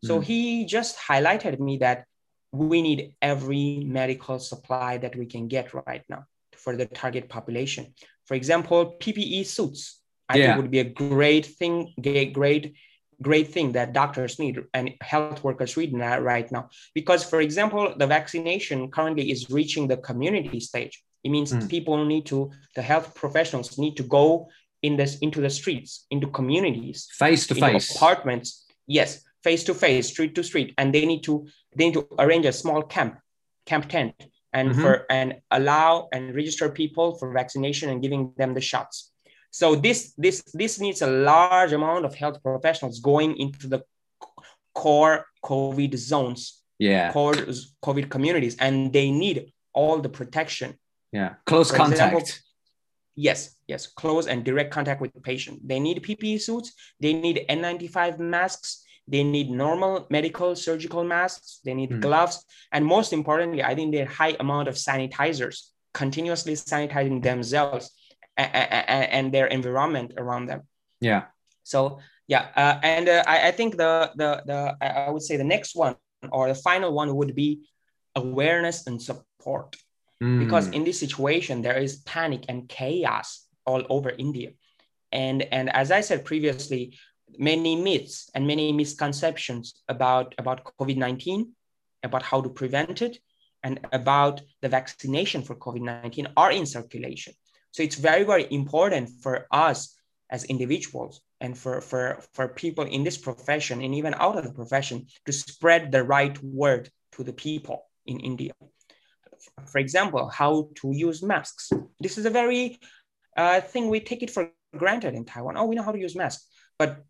[0.05, 0.23] So mm.
[0.23, 2.05] he just highlighted me that
[2.51, 7.93] we need every medical supply that we can get right now for the target population.
[8.25, 10.01] For example, PPE suits.
[10.29, 10.45] I yeah.
[10.45, 12.75] think would be a great thing, great,
[13.21, 16.69] great thing that doctors need and health workers need right now.
[16.93, 21.03] Because, for example, the vaccination currently is reaching the community stage.
[21.23, 21.69] It means mm.
[21.69, 24.49] people need to, the health professionals need to go
[24.81, 28.65] in this into the streets, into communities, face to face, apartments.
[28.87, 31.33] Yes, face to face, street to street, and they need to
[31.75, 33.13] they need to arrange a small camp,
[33.69, 34.15] camp tent,
[34.51, 34.81] and mm-hmm.
[34.81, 38.95] for and allow and register people for vaccination and giving them the shots.
[39.51, 43.79] So this this this needs a large amount of health professionals going into the
[44.73, 45.17] core
[45.51, 46.39] COVID zones,
[46.79, 47.37] yeah, core
[47.87, 49.37] COVID communities, and they need
[49.73, 50.69] all the protection.
[51.11, 52.13] Yeah, close for contact.
[52.13, 52.23] Example,
[53.27, 55.55] yes, yes, close and direct contact with the patient.
[55.71, 56.73] They need PPE suits.
[56.99, 61.59] They need N95 masks they need normal medical surgical masks.
[61.63, 62.01] They need mm.
[62.01, 62.43] gloves.
[62.71, 67.91] And most importantly, I think they high amount of sanitizers, continuously sanitizing themselves
[68.35, 70.61] and, and their environment around them.
[71.01, 71.23] Yeah.
[71.63, 75.43] So yeah, uh, and uh, I, I think the the the I would say the
[75.43, 75.95] next one
[76.31, 77.67] or the final one would be
[78.15, 79.75] awareness and support,
[80.23, 80.39] mm.
[80.39, 84.51] because in this situation there is panic and chaos all over India,
[85.11, 86.97] and and as I said previously,
[87.37, 91.49] many myths and many misconceptions about, about COVID-19,
[92.03, 93.19] about how to prevent it,
[93.63, 97.33] and about the vaccination for COVID-19 are in circulation.
[97.71, 99.97] So it's very, very important for us
[100.29, 104.53] as individuals and for, for, for people in this profession and even out of the
[104.53, 108.53] profession to spread the right word to the people in India.
[109.65, 111.71] For example, how to use masks.
[111.99, 112.79] This is a very
[113.35, 115.57] uh, thing we take it for granted in Taiwan.
[115.57, 116.47] Oh, we know how to use masks.
[116.77, 117.03] But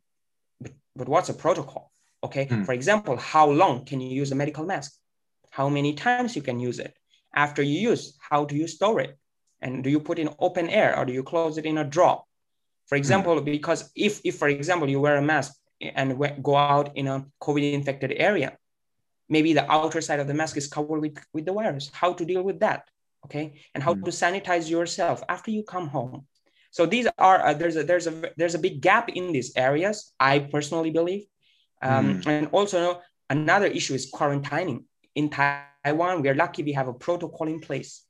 [0.95, 1.91] but what's a protocol?
[2.23, 2.45] Okay.
[2.47, 2.65] Mm.
[2.65, 4.93] For example, how long can you use a medical mask?
[5.51, 6.95] How many times you can use it?
[7.33, 9.17] After you use, how do you store it?
[9.61, 12.23] And do you put in open air or do you close it in a drawer?
[12.87, 12.99] For hmm.
[12.99, 13.45] example, mm.
[13.45, 17.73] because if, if, for example, you wear a mask and go out in a COVID
[17.73, 18.57] infected area,
[19.29, 21.89] maybe the outer side of the mask is covered with, with the virus.
[21.93, 22.87] How to deal with that?
[23.25, 23.53] Okay.
[23.73, 24.03] And how mm.
[24.05, 26.27] to sanitize yourself after you come home.
[26.75, 30.11] So these are uh, there's a there's a there's a big gap in these areas.
[30.19, 31.23] I personally believe,
[31.81, 32.27] um, mm.
[32.27, 34.83] and also another issue is quarantining.
[35.15, 38.03] In Taiwan, we are lucky we have a protocol in place.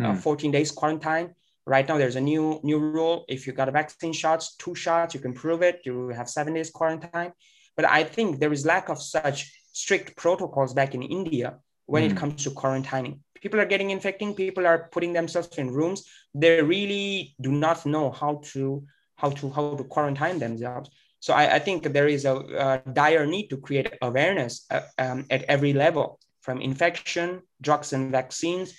[0.00, 0.06] Mm.
[0.06, 1.34] Uh, 14 days quarantine.
[1.66, 3.26] Right now, there's a new new rule.
[3.28, 5.82] If you got a vaccine shots, two shots, you can prove it.
[5.84, 7.32] You have seven days quarantine.
[7.76, 12.12] But I think there is lack of such strict protocols back in India when mm.
[12.12, 16.62] it comes to quarantining people are getting infecting people are putting themselves in rooms they
[16.62, 18.82] really do not know how to
[19.16, 20.88] how to how to quarantine themselves
[21.20, 25.26] so i, I think there is a, a, dire need to create awareness uh, um,
[25.28, 28.72] at every level from infection drugs and vaccines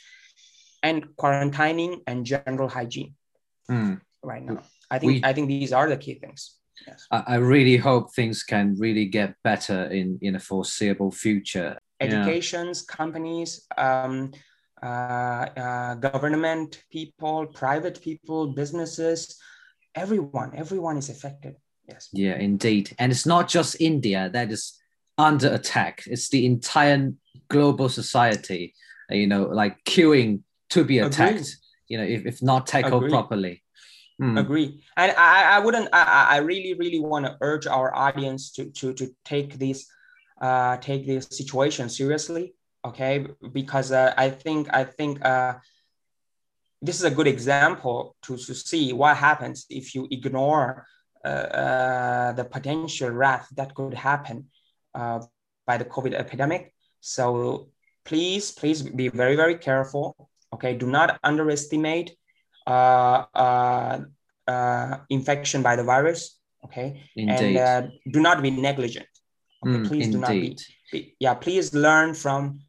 [0.82, 3.14] and quarantining and general hygiene
[3.70, 4.02] mm.
[4.24, 7.06] right now i think we, i think these are the key things yes.
[7.12, 12.78] I, I really hope things can really get better in in a foreseeable future educations
[12.84, 12.96] yeah.
[12.96, 14.32] companies um,
[16.00, 19.38] government people, private people, businesses,
[19.96, 21.56] everyone, everyone is affected.
[21.88, 22.10] Yes.
[22.14, 22.96] Yeah, indeed.
[23.00, 24.80] And it's not just India that is
[25.18, 26.04] under attack.
[26.08, 27.14] It's the entire
[27.48, 28.74] global society,
[29.10, 31.48] you know, like queuing to be attacked, Agreed.
[31.88, 33.12] you know, if, if not tackled Agreed.
[33.12, 33.64] properly.
[34.22, 34.40] Mm.
[34.40, 34.84] Agree.
[34.98, 38.94] And I, I wouldn't, I, I really, really want to urge our audience to, to,
[38.94, 39.86] to take this,
[40.42, 42.54] uh, take this situation seriously.
[42.86, 43.26] Okay.
[43.52, 45.56] Because uh, I think, I think uh,
[46.82, 50.86] this is a good example to, to see what happens if you ignore
[51.24, 54.46] uh, uh, the potential wrath that could happen
[54.94, 55.20] uh,
[55.66, 56.74] by the COVID epidemic.
[57.02, 57.70] So
[58.04, 60.30] please, please be very, very careful.
[60.54, 60.76] Okay.
[60.76, 62.16] Do not underestimate
[62.68, 64.00] uh, uh,
[64.48, 66.40] uh, infection by the virus.
[66.66, 67.58] Okay, Indeed.
[67.58, 69.08] and uh, do not be negligent.
[69.66, 70.12] Okay, mm, please indeed.
[70.14, 70.58] do not be,
[70.92, 71.16] be.
[71.20, 72.62] Yeah, please learn from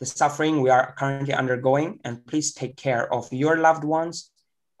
[0.00, 4.30] the suffering we are currently undergoing, and please take care of your loved ones.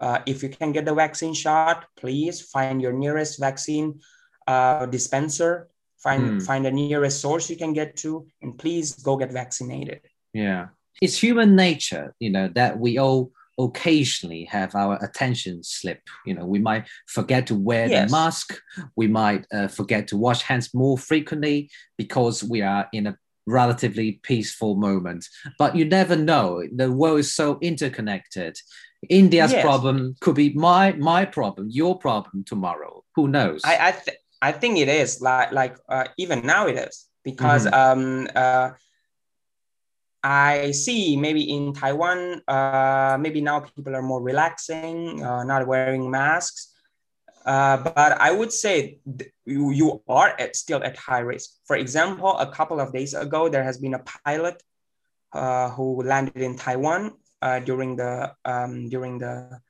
[0.00, 4.00] Uh, if you can get the vaccine shot, please find your nearest vaccine
[4.46, 5.68] uh, dispenser.
[5.98, 6.46] Find mm.
[6.46, 10.00] find the nearest source you can get to, and please go get vaccinated.
[10.32, 10.68] Yeah,
[11.02, 16.00] it's human nature, you know, that we all occasionally have our attention slip.
[16.24, 18.08] You know, we might forget to wear yes.
[18.08, 18.58] the mask.
[18.96, 23.16] We might uh, forget to wash hands more frequently because we are in a
[23.50, 25.28] relatively peaceful moment.
[25.58, 26.62] But you never know.
[26.74, 28.56] The world is so interconnected.
[29.08, 29.62] India's yes.
[29.62, 33.04] problem could be my my problem, your problem tomorrow.
[33.16, 33.62] Who knows?
[33.64, 37.66] I I, th- I think it is like like uh, even now it is because
[37.66, 38.00] mm-hmm.
[38.00, 38.70] um uh
[40.22, 46.10] I see maybe in Taiwan, uh, maybe now people are more relaxing, uh, not wearing
[46.10, 46.74] masks.
[47.44, 48.98] Uh, but I would say
[49.46, 51.50] you, you are at, still at high risk.
[51.64, 54.62] For example, a couple of days ago, there has been a pilot
[55.32, 59.60] uh, who landed in Taiwan uh, during the um, during the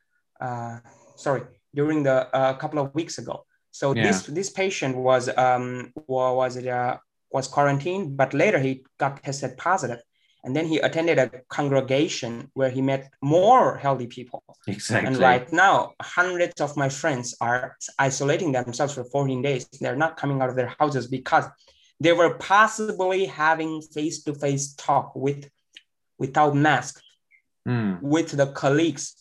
[0.41, 0.79] uh,
[1.17, 1.43] sorry
[1.75, 3.45] during the a couple of weeks ago.
[3.71, 4.03] So yeah.
[4.03, 6.67] this this patient was um, was it
[7.31, 10.01] was quarantined, but later he got tested positive
[10.44, 14.42] and then he attended a congregation where he met more healthy people.
[14.66, 15.07] Exactly.
[15.07, 19.66] and right now hundreds of my friends are isolating themselves for 14 days.
[19.81, 21.44] They're not coming out of their houses because
[21.98, 25.50] they were possibly having face-to-face talk with
[26.18, 27.03] without mask
[27.66, 28.00] mm.
[28.00, 29.14] with the colleagues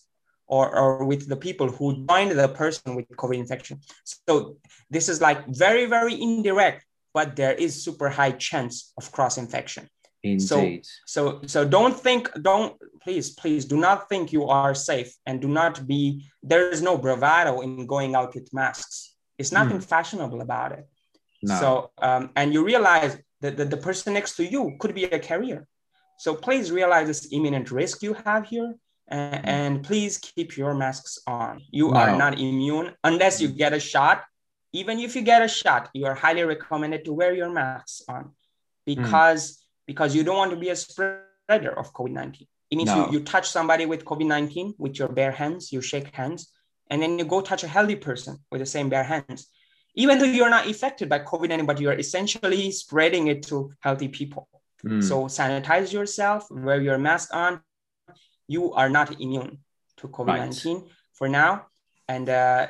[0.47, 3.79] or, or with the people who joined the person with covid infection.
[4.03, 4.57] So
[4.89, 9.89] this is like very very indirect but there is super high chance of cross infection
[10.23, 10.85] Indeed.
[11.05, 15.41] So, so, so don't think, don't please, please do not think you are safe and
[15.41, 16.25] do not be.
[16.43, 19.15] There is no bravado in going out with masks.
[19.37, 19.83] It's nothing mm.
[19.83, 20.87] fashionable about it.
[21.41, 21.59] No.
[21.59, 25.19] So, um, and you realize that the, the person next to you could be a
[25.19, 25.65] carrier.
[26.17, 28.75] So please realize this imminent risk you have here,
[29.07, 29.47] and, mm.
[29.47, 31.61] and please keep your masks on.
[31.71, 31.97] You no.
[31.97, 34.25] are not immune unless you get a shot.
[34.73, 38.23] Even if you get a shot, you are highly recommended to wear your masks on
[38.23, 38.29] hmm.
[38.85, 39.53] because.
[39.53, 39.58] Mm
[39.89, 42.47] because you don't want to be a spreader of COVID 19.
[42.69, 42.97] It means no.
[43.07, 46.51] you, you touch somebody with COVID 19 with your bare hands, you shake hands,
[46.91, 49.47] and then you go touch a healthy person with the same bare hands.
[49.95, 54.09] Even though you're not affected by COVID 19, but you're essentially spreading it to healthy
[54.09, 54.47] people.
[54.85, 55.03] Mm.
[55.03, 57.61] So sanitize yourself, wear your mask on.
[58.47, 59.57] You are not immune
[59.97, 60.83] to COVID 19 right.
[61.13, 61.65] for now.
[62.07, 62.67] And, uh,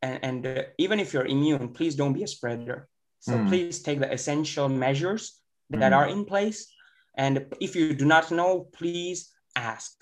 [0.00, 2.88] and, and uh, even if you're immune, please don't be a spreader.
[3.20, 3.48] So mm.
[3.48, 5.37] please take the essential measures
[5.70, 6.20] that are mm-hmm.
[6.20, 6.72] in place.
[7.16, 9.92] And if you do not know, please ask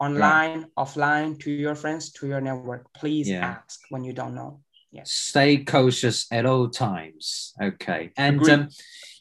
[0.00, 0.68] online, right.
[0.76, 2.92] offline, to your friends, to your network.
[2.92, 3.58] Please yeah.
[3.58, 4.60] ask when you don't know.
[4.92, 5.10] Yes.
[5.10, 7.52] Stay cautious at all times.
[7.62, 8.10] Okay.
[8.16, 8.68] And um,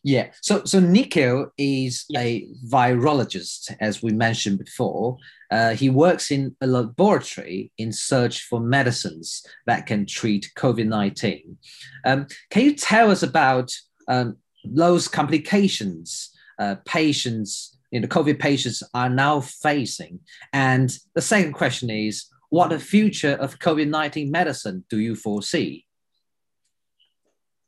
[0.04, 2.24] yeah, so so Nikhil is yes.
[2.24, 5.18] a virologist, as we mentioned before.
[5.52, 11.58] Uh, he works in a laboratory in search for medicines that can treat COVID 19.
[12.06, 13.72] Um, can you tell us about
[14.08, 14.38] um,
[14.74, 20.20] those complications uh, patients, you know, COVID patients are now facing.
[20.54, 25.86] And the second question is, what the future of COVID 19 medicine do you foresee?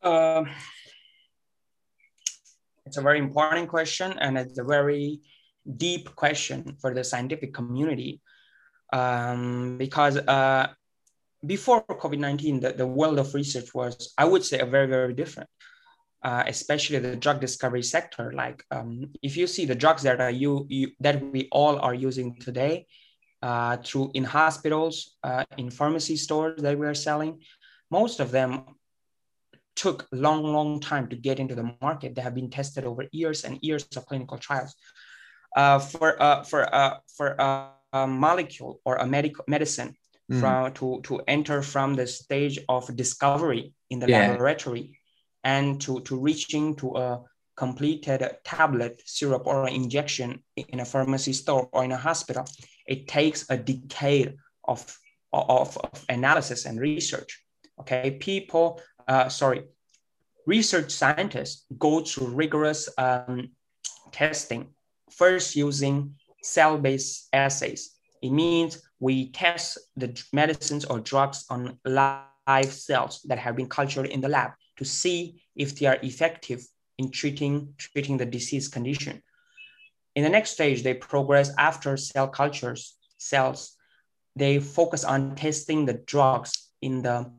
[0.01, 0.45] Uh,
[2.85, 5.19] it's a very important question, and it's a very
[5.77, 8.21] deep question for the scientific community
[8.91, 10.67] um, because uh,
[11.45, 15.13] before COVID 19, the, the world of research was, I would say, a very, very
[15.13, 15.49] different
[16.23, 18.31] uh, especially the drug discovery sector.
[18.33, 21.93] Like um, if you see the drugs that are you, you that we all are
[21.93, 22.87] using today
[23.41, 27.41] uh, through in hospitals, uh, in pharmacy stores that we are selling,
[27.89, 28.65] most of them
[29.75, 32.15] took long, long time to get into the market.
[32.15, 34.75] They have been tested over years and years of clinical trials.
[35.55, 37.29] Uh, for uh, for uh, for
[37.93, 39.95] a molecule or a medical medicine
[40.31, 40.39] mm.
[40.39, 44.29] from to to enter from the stage of discovery in the yeah.
[44.29, 44.98] laboratory
[45.43, 47.21] and to to reaching to a
[47.55, 52.45] completed tablet syrup or injection in a pharmacy store or in a hospital
[52.87, 54.97] it takes a decade of
[55.31, 57.43] of, of analysis and research.
[57.81, 59.63] Okay people uh, sorry
[60.45, 63.49] research scientists go through rigorous um,
[64.11, 64.67] testing
[65.11, 67.95] first using cell-based assays.
[68.21, 74.07] It means we test the medicines or drugs on live cells that have been cultured
[74.07, 76.65] in the lab to see if they are effective
[76.97, 79.21] in treating, treating the disease condition.
[80.15, 83.75] In the next stage, they progress after cell cultures cells.
[84.35, 86.51] They focus on testing the drugs
[86.81, 87.29] in the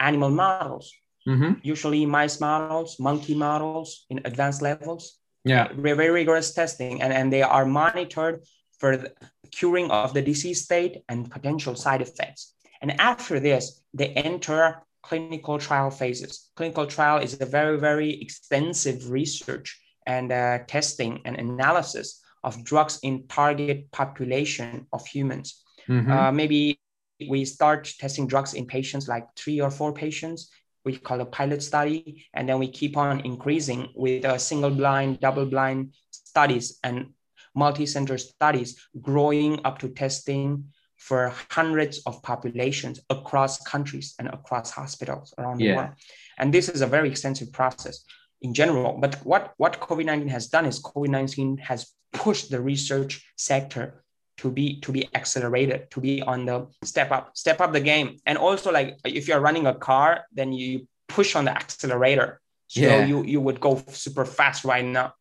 [0.00, 0.92] animal models,
[1.28, 1.60] mm-hmm.
[1.62, 5.18] usually mice models, monkey models in advanced levels.
[5.44, 8.40] Yeah, very rigorous testing, and, and they are monitored
[8.80, 9.12] for the
[9.52, 12.54] curing of the disease state and potential side effects.
[12.82, 16.50] And after this, they enter clinical trial phases.
[16.56, 22.98] Clinical trial is a very, very extensive research and uh, testing and analysis of drugs
[23.02, 25.62] in target population of humans.
[25.88, 26.10] Mm-hmm.
[26.10, 26.80] Uh, maybe
[27.28, 30.50] we start testing drugs in patients like three or four patients.
[30.84, 35.20] We call a pilot study, and then we keep on increasing with a single blind,
[35.20, 37.12] double blind studies and
[37.54, 40.66] multi-center studies growing up to testing
[41.06, 45.70] for hundreds of populations across countries and across hospitals around yeah.
[45.70, 45.90] the world.
[46.38, 48.04] And this is a very extensive process
[48.42, 48.98] in general.
[49.00, 54.02] But what, what COVID-19 has done is COVID-19 has pushed the research sector
[54.38, 58.18] to be to be accelerated, to be on the step up, step up the game.
[58.26, 62.40] And also like if you're running a car, then you push on the accelerator.
[62.66, 63.06] So yeah.
[63.06, 65.14] you you would go super fast right now.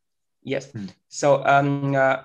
[0.44, 0.72] Yes.
[0.72, 0.88] Hmm.
[1.10, 2.24] So um, uh,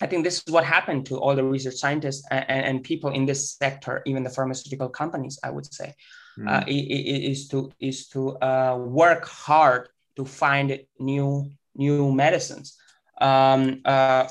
[0.00, 3.26] I think this is what happened to all the research scientists and, and people in
[3.26, 5.38] this sector, even the pharmaceutical companies.
[5.42, 5.94] I would say,
[6.38, 6.48] mm.
[6.48, 12.76] uh, is to is to uh, work hard to find new new medicines.
[13.20, 14.28] Um, uh,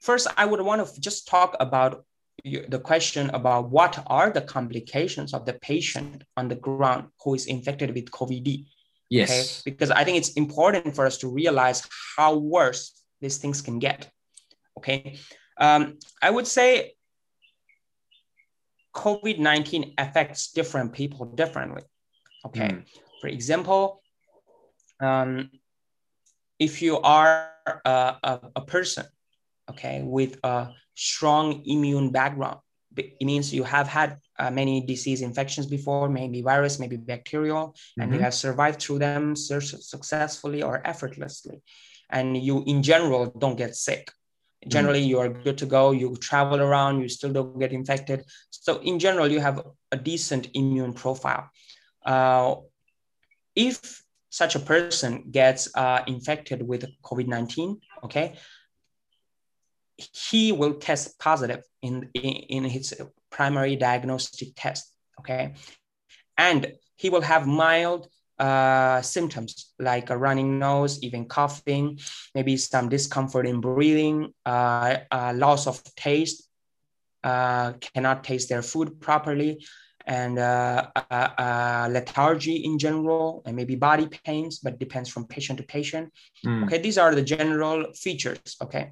[0.00, 2.04] first, I would want to just talk about
[2.44, 7.46] the question about what are the complications of the patient on the ground who is
[7.46, 8.66] infected with COVID.
[9.08, 9.30] Yes.
[9.60, 9.70] Okay?
[9.70, 14.10] Because I think it's important for us to realize how worse these things can get.
[14.78, 15.18] Okay.
[15.58, 16.94] Um, I would say
[18.94, 21.82] COVID 19 affects different people differently.
[22.46, 22.68] Okay.
[22.68, 22.84] Mm.
[23.20, 24.02] For example,
[25.00, 25.50] um,
[26.58, 27.50] if you are
[27.84, 29.06] a, a, a, person,
[29.70, 32.58] okay, with a strong immune background,
[32.96, 38.02] it means you have had uh, many disease infections before, maybe virus, maybe bacterial, mm-hmm.
[38.02, 38.24] and you mm-hmm.
[38.24, 41.62] have survived through them successfully or effortlessly.
[42.10, 44.12] And you, in general, don't get sick.
[44.68, 45.08] Generally, mm.
[45.08, 45.90] you are good to go.
[45.90, 48.24] You travel around, you still don't get infected.
[48.50, 51.50] So, in general, you have a decent immune profile.
[52.04, 52.56] Uh,
[53.54, 58.34] if such a person gets uh, infected with COVID 19, okay,
[59.96, 62.94] he will test positive in, in, in his
[63.30, 64.90] primary diagnostic test,
[65.20, 65.54] okay?
[66.38, 68.08] And he will have mild
[68.42, 71.98] uh, symptoms like a running nose, even coughing,
[72.34, 76.48] maybe some discomfort in breathing, uh, uh, loss of taste,
[77.22, 79.64] uh, cannot taste their food properly,
[80.06, 85.64] and uh, uh, lethargy in general, and maybe body pains, but depends from patient to
[85.64, 86.12] patient.
[86.44, 86.64] Mm.
[86.64, 88.56] Okay, these are the general features.
[88.60, 88.90] Okay,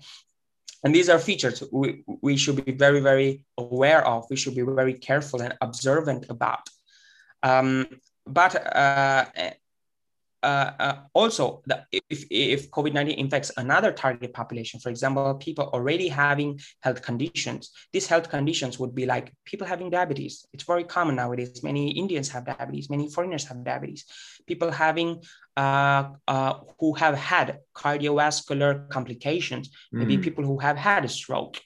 [0.85, 4.27] and these are features we, we should be very, very aware of.
[4.31, 6.69] We should be very careful and observant about.
[7.43, 7.89] Um,
[8.33, 9.25] but uh,
[10.43, 16.09] uh, uh, also the, if, if covid-19 infects another target population for example people already
[16.09, 20.47] having health conditions these health conditions would be like people having diabetes.
[20.55, 21.63] It's very common nowadays.
[21.63, 22.89] Many indians have diabetes.
[22.89, 24.07] Many foreigners have diabetes.
[24.47, 25.23] People having
[25.57, 30.23] uh, uh, who have had cardiovascular complications maybe mm.
[30.23, 31.61] people who have had a stroke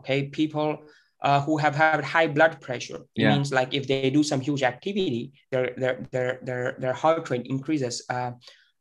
[0.00, 0.24] okay?
[0.24, 0.82] People
[1.22, 2.96] uh, who have had high blood pressure.
[3.14, 3.34] It yeah.
[3.34, 7.46] means like if they do some huge activity, their their their their, their heart rate
[7.46, 8.32] increases uh,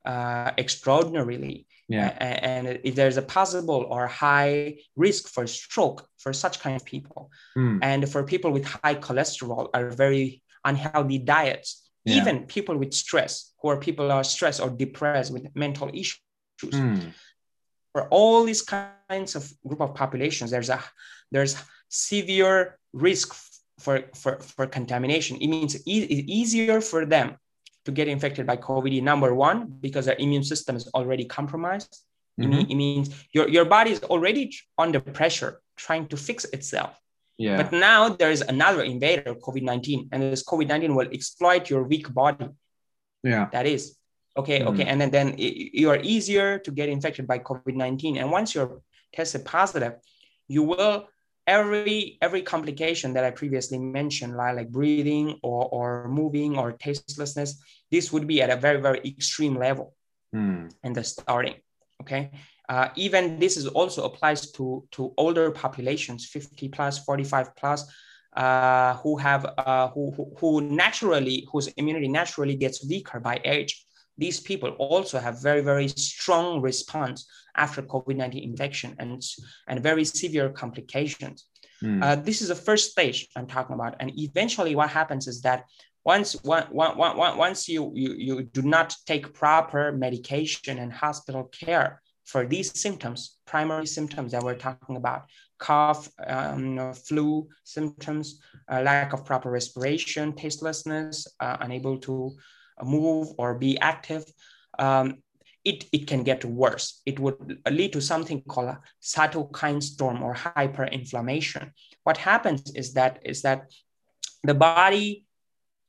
[0.06, 1.68] uh, extraordinarily.
[1.88, 2.10] Yeah.
[2.20, 7.32] And if there's a possible or high risk for stroke for such kind of people,
[7.58, 7.80] mm.
[7.82, 12.18] and for people with high cholesterol are very unhealthy diets, yeah.
[12.18, 16.20] even people with stress, who are people are stressed or depressed with mental issues.
[16.64, 17.12] Mm.
[17.94, 20.80] For all these kinds of group of populations, there's a
[21.32, 21.56] there's
[21.90, 23.36] severe risk
[23.80, 25.38] for, for, for contamination.
[25.38, 27.38] It means e- easier for them
[27.86, 32.04] to get infected by COVID, number one, because their immune system is already compromised.
[32.40, 32.72] Mm-hmm.
[32.72, 36.98] It, means your, your body is already under pressure trying to fix itself.
[37.38, 37.58] Yeah.
[37.58, 41.84] But now there is another invader, COVID 19, and this COVID 19 will exploit your
[41.84, 42.48] weak body.
[43.24, 43.48] Yeah.
[43.52, 43.96] That is.
[44.38, 44.60] Okay.
[44.60, 44.68] Mm.
[44.68, 44.84] Okay.
[44.84, 48.18] And then, then you are easier to get infected by COVID 19.
[48.18, 48.82] And once you're
[49.14, 49.94] tested positive,
[50.48, 51.08] you will
[51.50, 57.62] every every complication that I previously mentioned, like, like breathing or, or moving or tastelessness,
[57.89, 59.95] this would be at a very, very extreme level
[60.34, 60.72] mm.
[60.84, 61.56] in the starting.
[62.02, 62.32] Okay.
[62.70, 67.91] Uh, even this is also applies to, to older populations, 50 plus, 45 plus,
[68.38, 73.84] uh, who have uh, who, who, who naturally whose immunity naturally gets weaker by age.
[74.20, 79.22] These people also have very very strong response after COVID-19 infection and
[79.67, 81.45] and very severe complications.
[81.84, 82.03] Mm.
[82.03, 85.63] Uh, this is the first stage I'm talking about, and eventually what happens is that
[86.03, 91.43] once one, one, one, once you, you you do not take proper medication and hospital
[91.45, 95.24] care for these symptoms, primary symptoms that we're talking about,
[95.57, 98.39] cough, um, flu symptoms,
[98.72, 102.36] uh, lack of proper respiration, tastelessness, uh, unable to
[102.84, 104.23] move or be active,
[104.77, 105.17] um,
[105.65, 107.01] it, it can get worse.
[107.05, 111.71] It would lead to something called a cytokine storm or hyperinflammation.
[112.03, 113.71] What happens is that is that
[114.43, 115.25] the body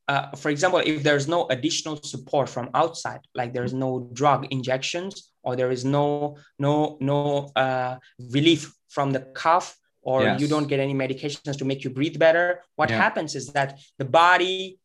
[0.09, 5.31] uh, for example, if there's no additional support from outside, like there's no drug injections
[5.45, 10.41] or there is no no no uh, relief from the cough or yes.
[10.41, 12.97] you don't get any medications to make you breathe better, what yeah.
[12.97, 14.81] happens is that the body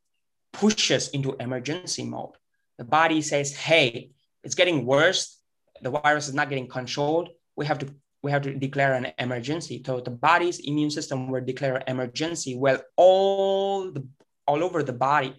[0.59, 2.35] pushes into emergency mode.
[2.77, 4.11] The body says, "Hey,
[4.43, 5.39] it's getting worse.
[5.81, 7.29] The virus is not getting controlled.
[7.55, 7.87] We have to
[8.25, 9.83] we have to declare an emergency.
[9.85, 12.57] So the body's immune system will declare an emergency.
[12.57, 14.03] Well, all the
[14.47, 15.35] all over the body.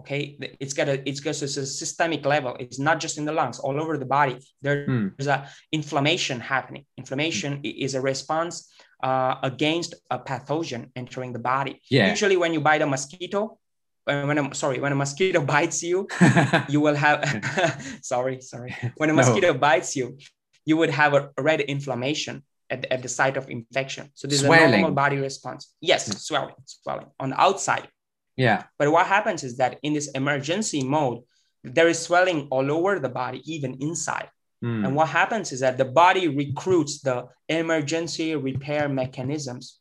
[0.00, 2.56] Okay, it's got a it's got a systemic level.
[2.58, 4.36] It's not just in the lungs, all over the body.
[4.62, 5.16] There, mm.
[5.16, 6.84] There's a inflammation happening.
[6.96, 7.84] Inflammation mm.
[7.86, 8.54] is a response
[9.04, 11.80] uh, against a pathogen entering the body.
[11.88, 12.10] Yeah.
[12.10, 13.58] Usually, when you bite a mosquito,
[14.04, 16.06] when a, sorry when a mosquito bites you
[16.68, 17.18] you will have
[18.02, 19.58] sorry sorry when a mosquito no.
[19.58, 20.18] bites you
[20.64, 24.40] you would have a red inflammation at the, at the site of infection so this
[24.40, 24.68] swelling.
[24.68, 26.18] is a normal body response yes mm.
[26.18, 27.88] swelling swelling on the outside
[28.36, 28.64] yeah.
[28.78, 31.22] But what happens is that in this emergency mode,
[31.62, 34.28] there is swelling all over the body, even inside.
[34.62, 34.86] Mm.
[34.86, 39.78] And what happens is that the body recruits the emergency repair mechanisms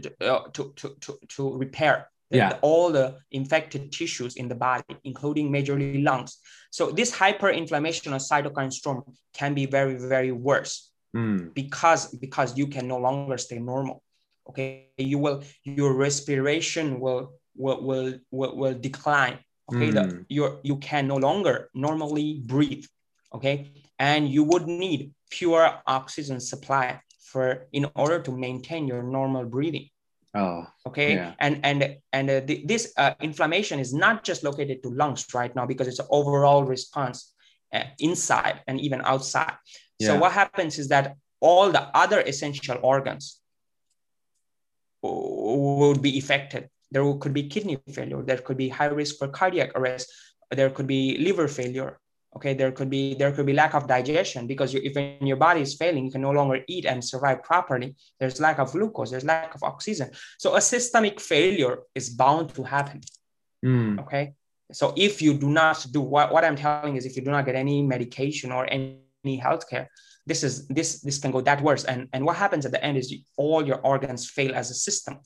[0.00, 2.58] to, uh, to, to, to, to, repair yeah.
[2.62, 6.38] all the infected tissues in the body, including majorly lungs.
[6.70, 9.04] So this hyperinflammation or cytokine storm
[9.34, 11.52] can be very, very worse mm.
[11.54, 14.02] because, because you can no longer stay normal.
[14.48, 19.38] Okay, you will your respiration will will will will, will decline
[19.72, 19.94] okay mm.
[19.94, 22.84] the, you you can no longer normally breathe
[23.34, 29.44] okay and you would need pure oxygen supply for in order to maintain your normal
[29.44, 29.88] breathing
[30.34, 31.34] oh okay yeah.
[31.38, 35.54] and and and uh, the, this uh, inflammation is not just located to lungs right
[35.54, 37.34] now because it's an overall response
[37.72, 39.54] uh, inside and even outside
[39.98, 40.08] yeah.
[40.08, 43.40] so what happens is that all the other essential organs
[45.02, 48.22] would be affected there could be kidney failure.
[48.22, 50.12] There could be high risk for cardiac arrest.
[50.50, 51.98] There could be liver failure.
[52.34, 55.60] Okay, there could be there could be lack of digestion because you, if your body
[55.60, 57.94] is failing, you can no longer eat and survive properly.
[58.18, 59.10] There's lack of glucose.
[59.10, 60.10] There's lack of oxygen.
[60.38, 63.02] So a systemic failure is bound to happen.
[63.64, 64.00] Mm.
[64.00, 64.32] Okay,
[64.72, 67.44] so if you do not do what, what I'm telling is if you do not
[67.44, 69.86] get any medication or any, any healthcare,
[70.26, 71.84] this is this this can go that worse.
[71.84, 74.74] And and what happens at the end is you, all your organs fail as a
[74.74, 75.18] system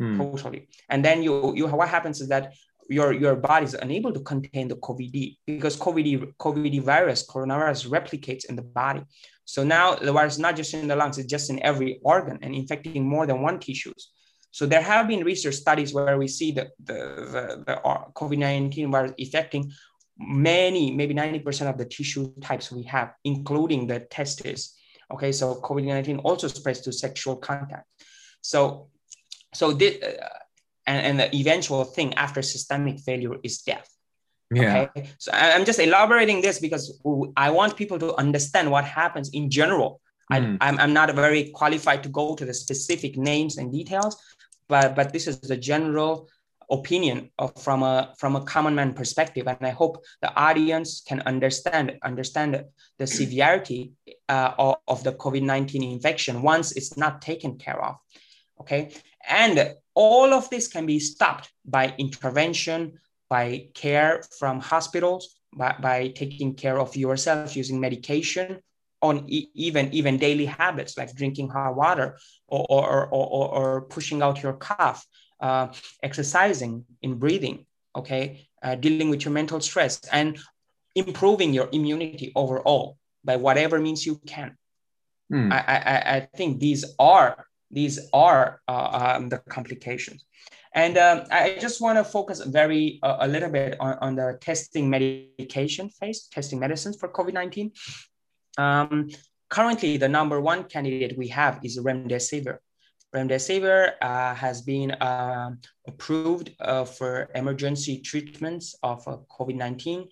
[0.00, 0.16] mm.
[0.16, 0.68] totally.
[0.88, 2.52] And then you you what happens is that
[2.88, 8.44] your your body is unable to contain the COVID because COVID COVID virus coronavirus replicates
[8.46, 9.02] in the body.
[9.44, 12.38] So now the virus is not just in the lungs, it's just in every organ
[12.42, 14.10] and infecting more than one tissues.
[14.50, 17.74] So there have been research studies where we see the, the, the, the
[18.14, 19.70] COVID-19 virus affecting
[20.18, 24.74] many, maybe 90% of the tissue types we have, including the testes.
[25.12, 27.86] Okay, so COVID-19 also spreads to sexual contact.
[28.40, 28.88] So
[29.54, 30.28] so this, uh,
[30.88, 33.88] and, and the eventual thing after systemic failure is death.
[34.50, 34.86] Yeah.
[34.96, 35.10] Okay?
[35.18, 36.84] So I'm just elaborating this because
[37.36, 39.90] I want people to understand what happens in general.
[40.32, 40.34] Mm.
[40.34, 40.56] I, hmm.
[40.66, 44.14] I'm, I'm not very qualified to go to the specific names and details,
[44.72, 46.28] but but this is the general
[46.70, 51.20] opinion of, from a from a common man perspective, and I hope the audience can
[51.32, 52.50] understand understand
[53.00, 53.92] the severity
[54.28, 57.96] uh, of, of the COVID nineteen infection once it's not taken care of.
[58.60, 58.82] Okay,
[59.28, 62.98] and all of this can be stopped by intervention,
[63.28, 68.60] by care from hospitals, by, by taking care of yourself using medication,
[69.00, 72.18] on e- even even daily habits like drinking hot water
[72.48, 75.06] or or or, or, or pushing out your cough
[75.40, 75.68] uh,
[76.02, 77.64] exercising in breathing
[77.96, 80.38] okay uh, dealing with your mental stress and
[80.94, 84.56] improving your immunity overall by whatever means you can
[85.32, 85.52] mm.
[85.52, 90.24] I, I i think these are these are uh, um, the complications
[90.74, 94.38] and um, I just want to focus very uh, a little bit on, on the
[94.40, 97.72] testing medication phase, testing medicines for COVID-19.
[98.58, 99.08] Um,
[99.48, 102.58] currently, the number one candidate we have is remdesivir.
[103.14, 105.50] Remdesivir uh, has been uh,
[105.86, 110.06] approved uh, for emergency treatments of uh, COVID-19,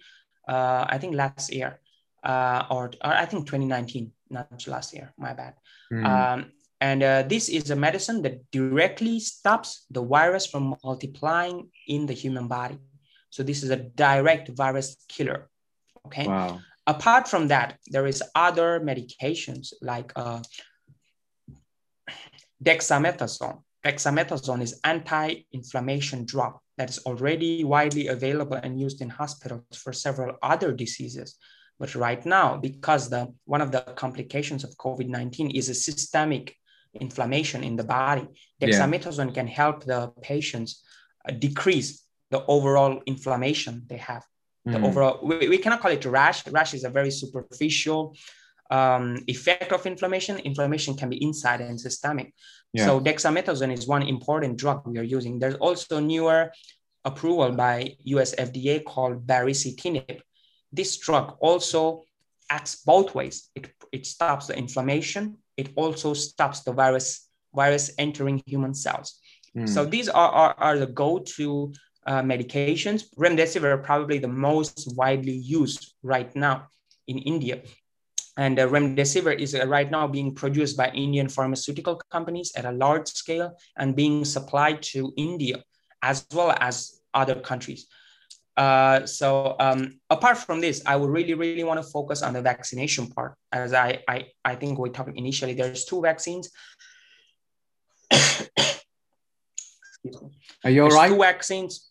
[0.48, 1.80] uh, I think last year,
[2.24, 5.54] or, or, I think 2019, not last year, my bad.
[5.92, 6.06] Mm.
[6.06, 12.06] Um, and uh, this is a medicine that directly stops the virus from multiplying in
[12.06, 12.78] the human body.
[13.30, 15.48] So this is a direct virus killer.
[16.06, 16.26] Okay.
[16.26, 16.60] Wow.
[16.86, 20.40] Apart from that, there is other medications like uh,
[22.62, 23.62] dexamethasone.
[23.84, 30.36] Dexamethasone is anti-inflammation drug that is already widely available and used in hospitals for several
[30.42, 31.36] other diseases.
[31.78, 36.54] But right now, because the one of the complications of COVID-19 is a systemic
[37.00, 38.26] inflammation in the body.
[38.60, 39.34] Dexamethasone yeah.
[39.34, 40.82] can help the patients
[41.28, 44.24] uh, decrease the overall inflammation they have.
[44.64, 44.84] The mm.
[44.84, 46.46] overall, we, we cannot call it rash.
[46.48, 48.16] Rash is a very superficial
[48.70, 50.38] um, effect of inflammation.
[50.40, 52.34] Inflammation can be inside and systemic.
[52.72, 52.86] Yeah.
[52.86, 55.38] So dexamethasone is one important drug we are using.
[55.38, 56.50] There's also newer
[57.04, 60.20] approval by US FDA called baricitinib.
[60.72, 62.02] This drug also
[62.50, 63.48] acts both ways.
[63.54, 69.18] It, it stops the inflammation it also stops the virus virus entering human cells.
[69.56, 69.68] Mm.
[69.68, 71.72] So these are, are, are the go-to
[72.06, 73.04] uh, medications.
[73.16, 76.68] Remdesivir are probably the most widely used right now
[77.06, 77.62] in India.
[78.36, 82.72] And uh, remdesivir is uh, right now being produced by Indian pharmaceutical companies at a
[82.72, 85.64] large scale and being supplied to India
[86.02, 87.86] as well as other countries.
[88.56, 92.42] Uh, so um, apart from this, I would really, really want to focus on the
[92.42, 93.34] vaccination part.
[93.52, 96.50] As I, I, I think we talked initially, there's two vaccines.
[100.64, 101.08] Are you all right?
[101.08, 101.90] Two vaccines.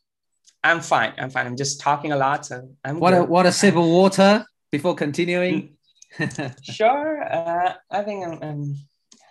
[0.63, 1.13] I'm fine.
[1.17, 1.45] I'm fine.
[1.45, 2.45] I'm just talking a lot.
[2.45, 3.21] So I'm what good.
[3.21, 5.77] a what a sip of water before continuing.
[6.63, 7.23] sure.
[7.23, 8.75] Uh, I think I'm, I'm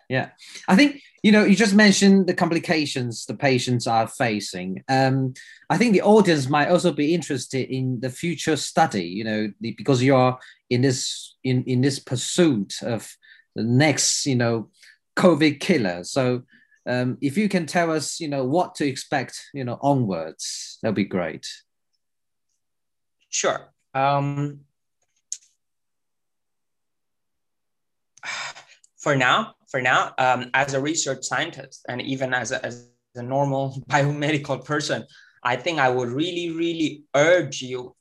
[0.09, 0.31] yeah.
[0.69, 4.85] I think you know you just mentioned the complications the patients are facing.
[4.89, 5.35] Um,
[5.71, 9.73] i think the audience might also be interested in the future study you know the,
[9.73, 10.39] because you're
[10.69, 13.11] in this in in this pursuit of
[13.55, 14.69] the next you know
[15.17, 16.05] covid killer.
[16.05, 16.43] So
[16.87, 20.95] um, if you can tell us you know what to expect you know onwards that'll
[20.95, 21.47] be great.
[23.31, 23.73] Sure.
[23.95, 24.61] Um,
[28.97, 33.23] for now for now, um, as a research scientist and even as a, as a
[33.23, 35.05] normal biomedical person,
[35.43, 37.97] I think I would really, really urge you,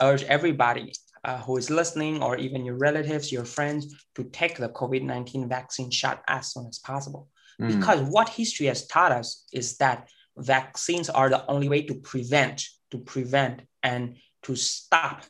[0.00, 4.70] urge everybody uh, who is listening, or even your relatives, your friends, to take the
[4.70, 7.28] COVID 19 vaccine shot as soon as possible.
[7.60, 7.68] Mm.
[7.68, 12.64] Because what history has taught us is that vaccines are the only way to prevent,
[12.92, 15.24] to prevent, and to stop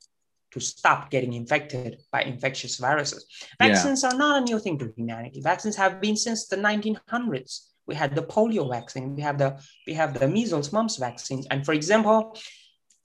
[0.55, 3.26] to stop getting infected by infectious viruses.
[3.61, 4.11] Vaccines yeah.
[4.11, 5.40] are not a new thing to humanity.
[5.40, 7.66] Vaccines have been since the 1900s.
[7.86, 11.66] We had the polio vaccine, we have the we have the measles, mumps vaccines, and
[11.66, 12.38] for example,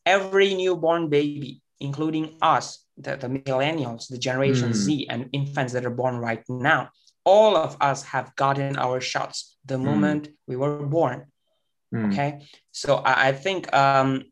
[0.06, 4.76] every newborn baby, including us, the, the millennials, the Generation mm.
[4.76, 6.92] Z, and infants that are born right now,
[7.26, 9.84] all of us have gotten our shots the mm.
[9.84, 11.26] moment we were born.
[11.94, 12.14] Mm.
[12.14, 14.24] Okay, so I, I think um,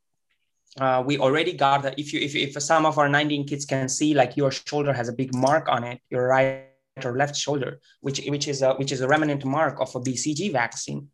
[0.80, 1.97] uh, we already got that.
[1.97, 5.09] If you if, if some of our 19 kids can see like your shoulder has
[5.09, 6.67] a big mark on it your right
[7.05, 10.51] or left shoulder which which is a which is a remnant mark of a bcg
[10.51, 11.07] vaccine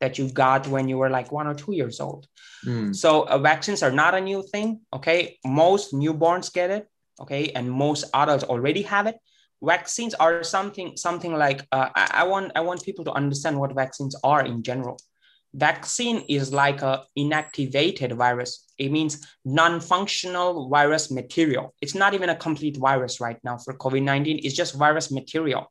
[0.00, 2.26] that you got when you were like one or two years old.
[2.66, 2.94] Mm.
[2.94, 5.38] so uh, vaccines are not a new thing okay?
[5.44, 6.88] Most newborns get it
[7.20, 7.50] okay?
[7.54, 9.16] And most adults already have it.
[9.62, 13.74] Vaccines are something something like uh, I, I want i want people to understand what
[13.74, 14.98] vaccines are in general
[15.54, 18.72] Vaccine is like a inactivated virus.
[18.76, 21.72] It means non-functional virus material.
[21.80, 24.40] It's not even a complete virus right now for COVID-19.
[24.42, 25.70] It's just virus material.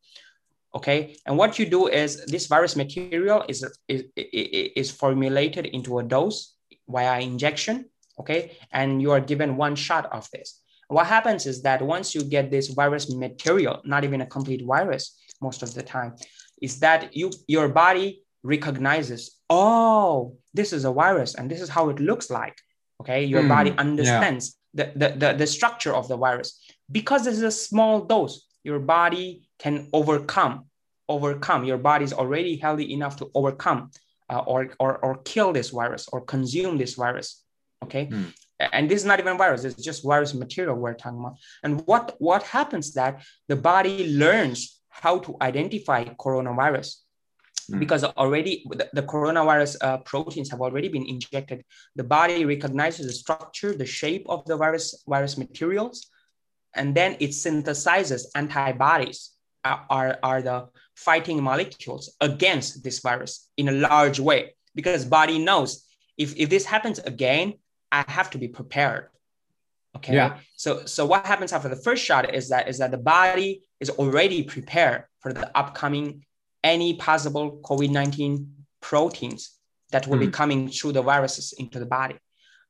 [0.73, 1.17] Okay.
[1.25, 6.55] And what you do is this virus material is, is, is formulated into a dose
[6.87, 7.85] via injection.
[8.19, 8.57] Okay.
[8.71, 10.61] And you are given one shot of this.
[10.87, 15.19] What happens is that once you get this virus material, not even a complete virus
[15.41, 16.15] most of the time,
[16.61, 21.89] is that you your body recognizes, oh, this is a virus and this is how
[21.89, 22.57] it looks like.
[23.01, 24.85] Okay, your mm, body understands yeah.
[24.93, 26.63] the, the, the, the structure of the virus.
[26.91, 30.65] Because this is a small dose, your body can overcome,
[31.09, 31.65] overcome.
[31.65, 33.91] Your body is already healthy enough to overcome
[34.29, 37.43] uh, or, or, or kill this virus or consume this virus.
[37.83, 38.05] Okay.
[38.05, 38.33] Mm.
[38.71, 41.35] And this is not even virus, it's just virus material we're talking about.
[41.63, 46.97] And what, what happens that the body learns how to identify coronavirus
[47.69, 47.79] mm.
[47.79, 51.63] because already the, the coronavirus uh, proteins have already been injected.
[51.95, 56.07] The body recognizes the structure, the shape of the virus, virus materials,
[56.75, 59.31] and then it synthesizes antibodies
[59.63, 65.39] uh, are, are the fighting molecules against this virus in a large way because body
[65.39, 65.85] knows
[66.17, 67.53] if, if this happens again,
[67.91, 69.09] I have to be prepared.
[69.95, 70.15] Okay.
[70.15, 70.37] Yeah.
[70.55, 73.89] So so what happens after the first shot is that is that the body is
[73.91, 76.25] already prepared for the upcoming
[76.63, 78.47] any possible COVID-19
[78.81, 79.57] proteins
[79.91, 80.25] that will mm.
[80.25, 82.15] be coming through the viruses into the body.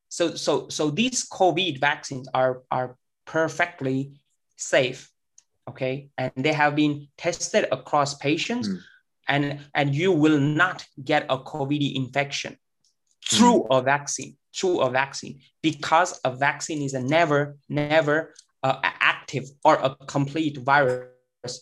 [0.10, 4.14] So, so, so these COVID vaccines are, are perfectly
[4.58, 5.10] safe,
[5.70, 6.10] okay?
[6.18, 8.80] And they have been tested across patients mm.
[9.28, 12.58] and, and you will not get a COVID infection
[13.26, 13.78] through mm.
[13.80, 18.34] a vaccine, through a vaccine, because a vaccine is a never, never
[18.64, 21.10] uh, active or a complete virus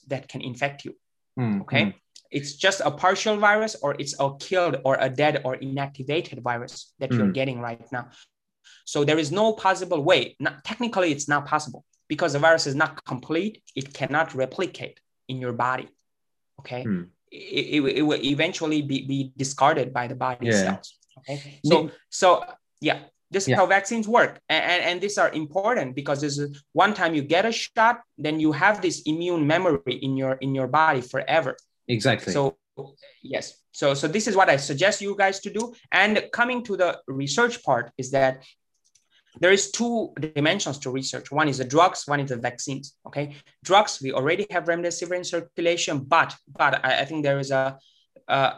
[0.08, 0.96] that can infect you,
[1.36, 1.62] hmm.
[1.62, 1.96] okay?
[2.32, 6.42] Hmm it's just a partial virus or it's a killed or a dead or inactivated
[6.42, 7.18] virus that mm.
[7.18, 8.10] you're getting right now.
[8.86, 10.36] So there is no possible way.
[10.40, 13.62] Not, technically, it's not possible because the virus is not complete.
[13.76, 15.90] It cannot replicate in your body.
[16.60, 16.84] Okay.
[16.86, 17.10] Mm.
[17.32, 20.64] It, it, it, will eventually be, be discarded by the body yeah.
[20.64, 20.98] cells.
[21.20, 21.60] Okay.
[21.66, 22.46] So, so
[22.80, 23.56] yeah, this is yeah.
[23.58, 24.40] how vaccines work.
[24.50, 28.02] And, and, and, these are important because this is one time you get a shot,
[28.18, 31.56] then you have this immune memory in your in your body forever.
[31.92, 32.32] Exactly.
[32.34, 32.58] So
[33.22, 33.62] yes.
[33.72, 35.74] So so this is what I suggest you guys to do.
[35.92, 38.44] And coming to the research part is that
[39.40, 41.32] there is two dimensions to research.
[41.32, 42.96] One is the drugs, one is the vaccines.
[43.08, 47.52] Okay, drugs we already have remdesivir in circulation, but but I, I think there is
[47.52, 47.78] a
[48.28, 48.54] uh,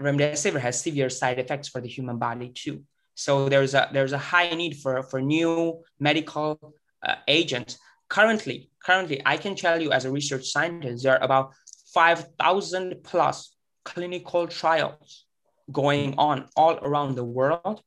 [0.00, 2.82] remdesivir has severe side effects for the human body too.
[3.14, 7.78] So there's a there's a high need for for new medical uh, agents.
[8.08, 11.52] Currently, currently, I can tell you as a research scientist, there are about
[11.98, 15.24] 5,000 plus clinical trials
[15.72, 17.82] going on all around the world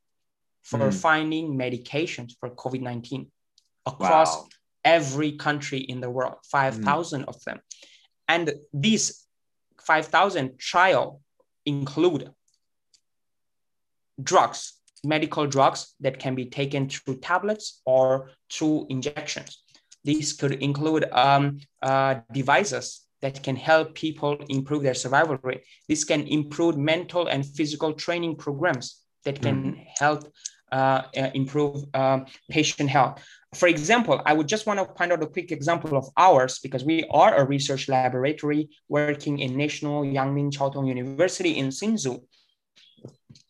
[0.63, 0.93] for mm.
[0.93, 3.31] finding medications for COVID 19
[3.85, 4.47] across wow.
[4.83, 7.27] every country in the world, 5,000 mm.
[7.29, 7.61] of them.
[8.27, 9.25] And these
[9.79, 11.21] 5,000 trial
[11.65, 12.31] include
[14.21, 14.73] drugs,
[15.05, 19.63] medical drugs that can be taken through tablets or through injections.
[20.03, 25.63] These could include um, uh, devices that can help people improve their survival rate.
[25.87, 29.85] This can improve mental and physical training programs that can mm.
[29.99, 30.31] help
[30.71, 33.23] uh, uh, improve uh, patient health.
[33.53, 36.85] For example, I would just want to point out a quick example of ours because
[36.85, 42.21] we are a research laboratory working in National Yangming Chiao Tung University in Hsinchu.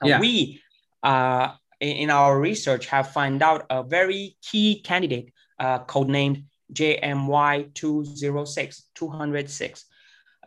[0.04, 0.20] Yeah.
[0.20, 0.62] We,
[1.04, 1.50] uh,
[1.80, 9.86] in our research, have found out a very key candidate uh, codenamed JMY206, 206.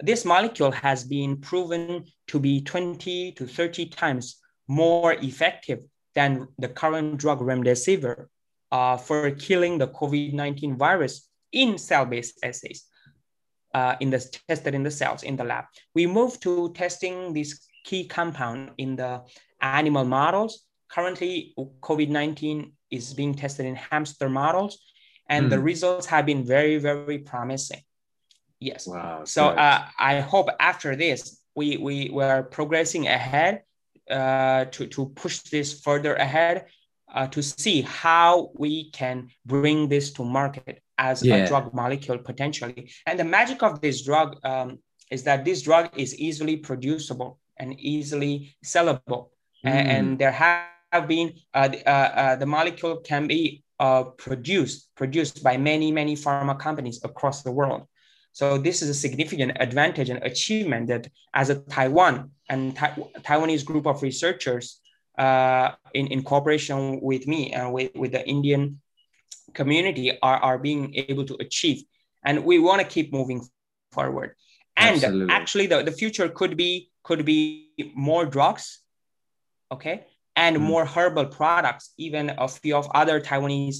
[0.00, 6.68] This molecule has been proven to be 20 to 30 times more effective than the
[6.68, 8.26] current drug remdesivir
[8.72, 12.86] uh, for killing the COVID-19 virus in cell-based assays
[13.74, 14.18] uh, in the
[14.48, 15.66] tested in the cells in the lab.
[15.94, 19.22] We move to testing this key compound in the
[19.60, 20.64] animal models.
[20.88, 24.78] Currently, COVID-19 is being tested in hamster models
[25.28, 25.50] and mm.
[25.50, 25.62] the hmm.
[25.62, 27.80] results have been very very promising
[28.60, 33.62] yes wow, so uh, i hope after this we we were progressing ahead
[34.10, 36.66] uh, to to push this further ahead
[37.14, 41.36] uh, to see how we can bring this to market as yeah.
[41.36, 44.78] a drug molecule potentially and the magic of this drug um,
[45.10, 49.30] is that this drug is easily producible and easily sellable
[49.64, 49.70] mm.
[49.70, 55.42] and, and, there have been uh, uh, uh, the molecule can be uh, produced produced
[55.42, 57.86] by many many pharma companies across the world.
[58.32, 63.64] So this is a significant advantage and achievement that as a Taiwan and ta- Taiwanese
[63.64, 64.80] group of researchers
[65.16, 68.80] uh, in, in cooperation with me and with, with the Indian
[69.52, 71.84] community are, are being able to achieve.
[72.24, 73.46] And we want to keep moving
[73.92, 74.34] forward.
[74.76, 75.32] And Absolutely.
[75.32, 78.80] actually the, the future could be could be more drugs,
[79.70, 80.06] okay,
[80.36, 80.60] and mm.
[80.60, 81.92] more herbal products.
[81.98, 83.78] Even a few of other Taiwanese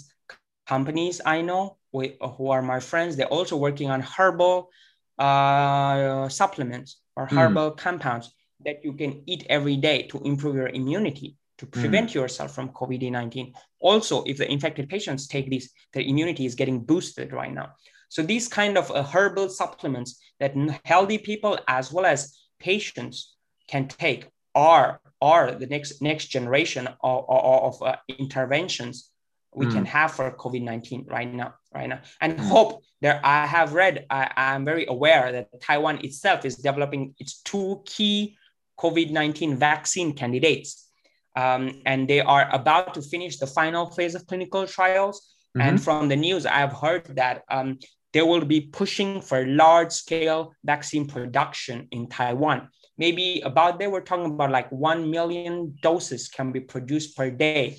[0.67, 4.71] companies I know who are my friends, they're also working on herbal
[5.19, 7.39] uh, supplements or hmm.
[7.39, 7.77] herbal mm.
[7.77, 8.35] compounds
[8.65, 11.81] that you can eat every day to improve your immunity to hmm.
[11.81, 12.15] prevent mm.
[12.15, 13.55] yourself from COVID 19.
[13.79, 17.75] Also, if the infected patients take this, their immunity is getting boosted right now.
[18.09, 23.35] So these kind of uh, herbal supplements that healthy people as well as patients
[23.69, 29.11] can take are are the next next generation of, of, of uh, interventions
[29.55, 29.73] we mm.
[29.73, 32.01] can have for COVID-19 right now, right now.
[32.21, 32.49] And mm.
[32.49, 37.41] hope there I have read, I, I'm very aware that Taiwan itself is developing its
[37.43, 38.37] two key
[38.79, 40.89] COVID-19 vaccine candidates.
[41.37, 45.35] Um, and they are about to finish the final phase of clinical trials.
[45.57, 45.69] Mm-hmm.
[45.69, 47.79] And from the news, I've heard that um,
[48.13, 52.69] they will be pushing for large scale vaccine production in Taiwan.
[52.97, 57.79] Maybe about they were talking about like 1 million doses can be produced per day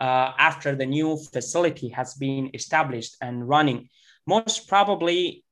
[0.00, 3.88] uh, after the new facility has been established and running,
[4.26, 5.44] most probably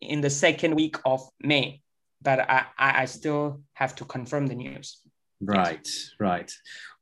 [0.00, 1.80] in the second week of May.
[2.20, 5.00] But I, I still have to confirm the news.
[5.40, 5.88] Right,
[6.20, 6.50] right.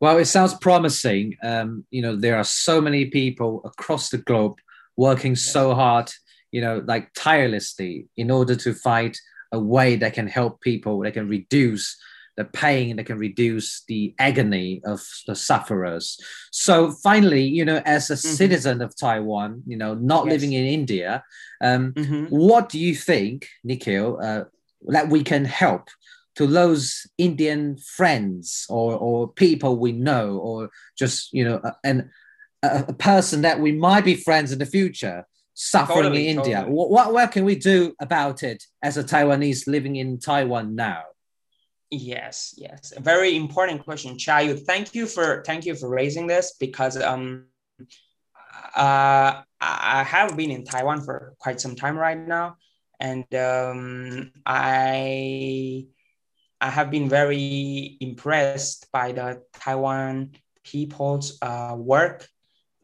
[0.00, 1.36] Well, it sounds promising.
[1.42, 4.56] Um, you know, there are so many people across the globe
[4.96, 6.11] working so hard,
[6.50, 9.14] you know, like tirelessly in order to find
[9.53, 11.96] a way that can help people, that can reduce
[12.40, 16.18] the pain that can reduce the agony of the sufferers.
[16.51, 18.34] So finally, you know, as a mm-hmm.
[18.34, 20.32] citizen of Taiwan, you know, not yes.
[20.32, 21.22] living in India,
[21.61, 22.24] um, mm-hmm.
[22.34, 24.44] what do you think, Nikhil, uh,
[24.88, 25.88] that we can help
[26.36, 32.09] to those Indian friends or, or people we know, or just, you know, and
[32.62, 36.57] a, a, person that we might be friends in the future suffering totally, in India?
[36.59, 36.74] Totally.
[36.74, 41.03] What, what, can we do about it as a Taiwanese living in Taiwan now?
[41.90, 44.64] Yes, yes, a very important question, Chayu.
[44.64, 47.46] Thank you for thank you for raising this because um,
[48.76, 52.59] uh, I have been in Taiwan for quite some time right now,
[53.01, 55.86] and um, I
[56.61, 60.32] I have been very impressed by the Taiwan
[60.62, 62.28] people's uh, work,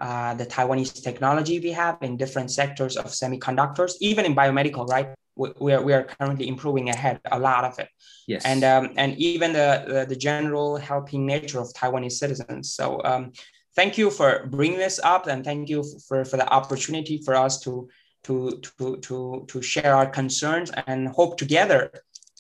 [0.01, 5.09] uh, the Taiwanese technology we have in different sectors of semiconductors, even in biomedical, right?
[5.37, 7.89] we are, we are currently improving ahead a lot of it.
[8.27, 8.45] Yes.
[8.45, 12.73] And um, and even the, the, the general helping nature of taiwanese citizens.
[12.73, 13.33] So um,
[13.75, 17.61] thank you for bringing this up and thank you for, for the opportunity for us
[17.61, 17.89] to
[18.25, 21.93] to to to to share our concerns and hope together.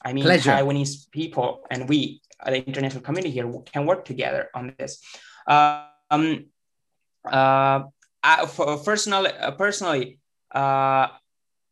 [0.05, 0.51] I mean Pleasure.
[0.51, 5.03] taiwanese people and we the international community here can work together on this.
[5.47, 6.47] Um
[7.33, 7.85] uh
[8.22, 10.18] I, for personally uh, personally
[10.55, 11.09] uh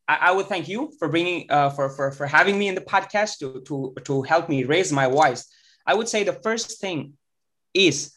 [0.07, 2.81] I, I would thank you for bringing uh, for, for for having me in the
[2.81, 5.47] podcast to to to help me raise my voice.
[5.87, 7.15] I would say the first thing
[7.73, 8.13] is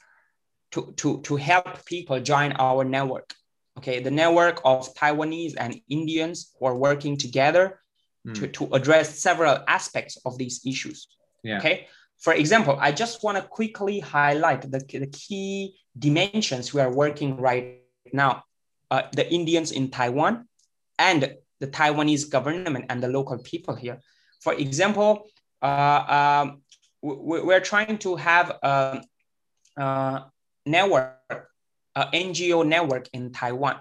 [0.72, 3.34] to to to help people join our network.
[3.78, 7.80] Okay, the network of Taiwanese and Indians who are working together
[8.28, 8.34] mm.
[8.36, 11.08] to, to address several aspects of these issues.
[11.44, 11.60] Yeah.
[11.60, 11.88] Okay.
[12.20, 17.38] For example, I just want to quickly highlight the, the key dimensions we are working
[17.38, 17.82] right
[18.14, 18.44] now.
[18.90, 20.48] Uh, the Indians in Taiwan
[20.98, 24.00] and the Taiwanese government and the local people here.
[24.42, 25.28] For example,
[25.62, 26.62] uh, um,
[27.02, 29.02] we, are trying to have a,
[29.78, 30.26] a
[30.66, 31.50] network,
[31.96, 33.78] an NGO network in Taiwan.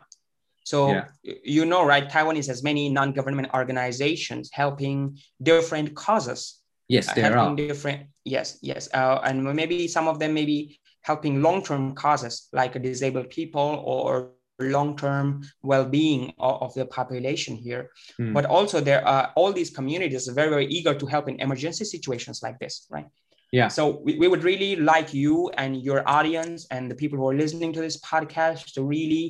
[0.64, 1.04] So yeah.
[1.22, 2.10] you know, right?
[2.10, 6.60] Taiwan has many non-government organizations helping different causes.
[6.88, 8.08] Yes, there are different.
[8.24, 13.70] Yes, yes, uh, and maybe some of them maybe helping long-term causes like disabled people
[13.84, 17.90] or long-term well-being of, of, the population here.
[18.20, 18.32] Mm.
[18.36, 21.84] but also there are all these communities are very very eager to help in emergency
[21.84, 23.08] situations like this right?
[23.52, 23.68] Yeah.
[23.68, 27.40] So we, we would really like you and your audience and the people who are
[27.44, 29.24] listening to this podcast to really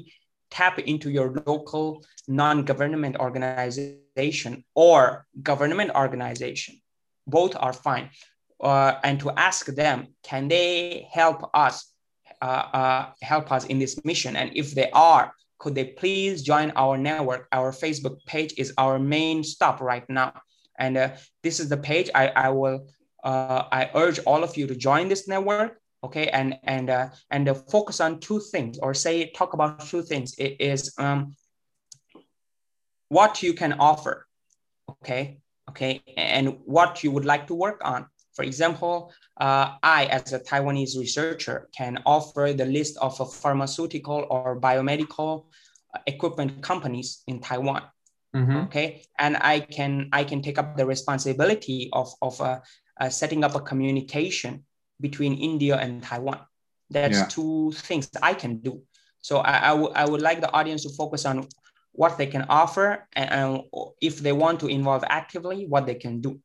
[0.51, 6.81] tap into your local non-government organization or government organization.
[7.27, 8.09] Both are fine
[8.61, 11.93] uh, and to ask them can they help us
[12.43, 14.37] uh, uh, help us in this mission?
[14.37, 17.49] And if they are, could they please join our network?
[17.53, 20.35] Our Facebook page is our main stop right now.
[20.79, 21.11] And uh,
[21.43, 22.89] this is the page I, I will,
[23.25, 25.81] uh, I urge all of you to join this network.
[26.05, 26.29] Okay.
[26.29, 30.35] And, and, uh, and focus on two things or say, talk about two things.
[30.39, 31.35] It is um,
[33.09, 34.27] what you can offer.
[34.91, 35.39] Okay.
[35.71, 36.03] Okay.
[36.17, 38.07] And what you would like to work on.
[38.37, 44.61] For example, uh, I, as a Taiwanese researcher, can offer the list of pharmaceutical or
[44.61, 45.47] biomedical
[46.07, 47.82] equipment companies in Taiwan.
[48.37, 48.57] Mm-hmm.
[48.68, 52.61] Okay, and I can I can take up the responsibility of of uh,
[53.01, 54.64] uh, setting up a communication
[55.01, 56.41] between India and Taiwan.
[56.91, 57.26] That's yeah.
[57.32, 58.82] two things I can do.
[59.20, 61.49] So I, I, w- I would like the audience to focus on
[61.93, 63.62] what they can offer and, and
[64.01, 66.39] if they want to involve actively, what they can do.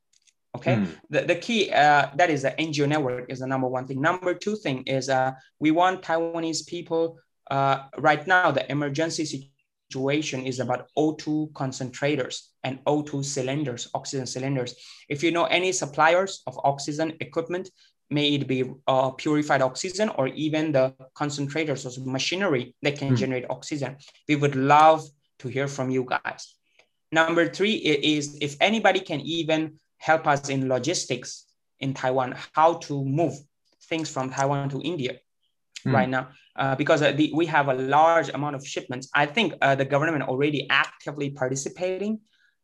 [0.54, 0.88] Okay, mm.
[1.10, 4.02] the, the key uh, that is the NGO network is the number one thing.
[4.02, 7.18] Number two thing is uh, we want Taiwanese people
[7.52, 14.74] uh, right now, the emergency situation is about O2 concentrators and O2 cylinders, oxygen cylinders.
[15.10, 17.70] If you know any suppliers of oxygen equipment,
[18.10, 23.18] may it be uh, purified oxygen or even the concentrators or machinery that can mm.
[23.18, 23.98] generate oxygen,
[24.30, 25.04] we would love
[25.40, 26.56] to hear from you guys.
[27.12, 31.46] Number three is if anybody can even help us in logistics
[31.80, 33.34] in Taiwan, how to move
[33.90, 35.14] things from Taiwan to India
[35.86, 35.94] mm.
[35.94, 39.10] right now uh, because uh, the, we have a large amount of shipments.
[39.14, 42.20] I think uh, the government already actively participating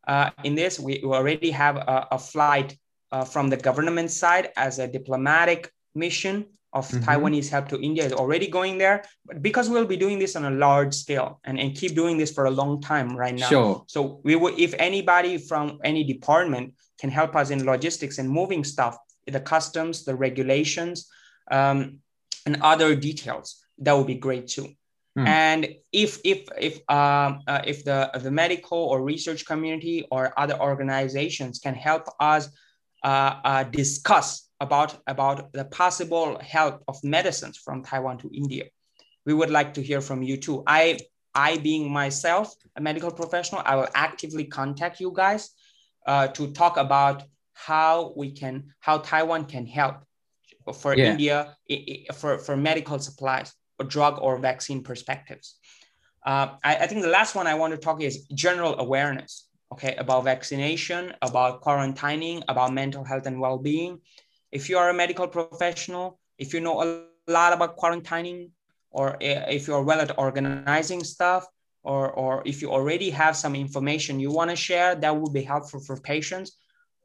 [0.08, 0.80] uh, in this.
[0.80, 2.78] We, already have a, a flight
[3.12, 7.04] uh, from the government side as a diplomatic mission of mm-hmm.
[7.10, 9.04] Taiwanese help to India is already going there.
[9.26, 12.32] But because we'll be doing this on a large scale and, and keep doing this
[12.32, 13.48] for a long time right now.
[13.48, 13.84] Sure.
[13.88, 18.64] So we will, if anybody from any department can help us in logistics and moving
[18.64, 21.10] stuff, the customs, the regulations,
[21.52, 22.00] um,
[22.45, 24.70] and other details, that would be great too.
[25.18, 25.28] Mm.
[25.28, 30.60] And if if if um, uh, if the the medical or research community or other
[30.60, 32.50] organizations can help us
[33.04, 38.66] uh, uh, discuss about about the possible help of medicines from Taiwan to India,
[39.26, 40.64] we would like to hear from you too.
[40.68, 41.00] I
[41.34, 45.50] I being myself a medical professional, I will actively contact you guys
[46.08, 49.97] uh, to talk about how we can how Taiwan can help
[50.74, 51.12] for yeah.
[51.12, 51.58] India
[52.14, 55.55] for, for medical supplies or drug or vaccine perspectives.
[56.26, 59.95] Uh, I, I, think the last one I want to talk is general awareness, okay,
[59.95, 64.01] about vaccination, about quarantining, about mental health and well-being.
[64.51, 68.49] If you are a medical professional, if you know a lot about quarantining,
[68.91, 71.45] or if you're well at organizing stuff,
[71.84, 75.43] or, or if you already have some information you want to share, that would be
[75.43, 76.57] helpful for patients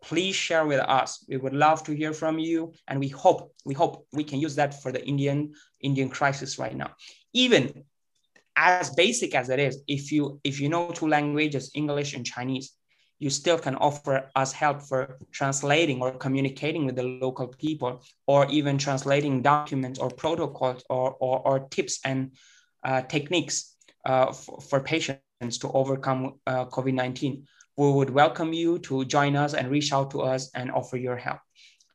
[0.02, 1.24] please share with us.
[1.28, 4.56] We would love to hear from you, and we hope we hope we can use
[4.56, 6.90] that for the Indian Indian crisis right now.
[7.32, 7.84] Even
[8.56, 12.72] as basic as it is, if you if you know two languages, English and Chinese,
[13.18, 18.46] you still can offer us help for translating or communicating with the local people, or
[18.50, 22.32] even translating documents or protocols or or, or tips and
[22.84, 23.71] uh, techniques
[24.04, 27.46] uh, for, patients to overcome uh, COVID nineteen
[27.76, 31.16] we would welcome you to join us and reach out to us and offer your
[31.16, 31.38] help.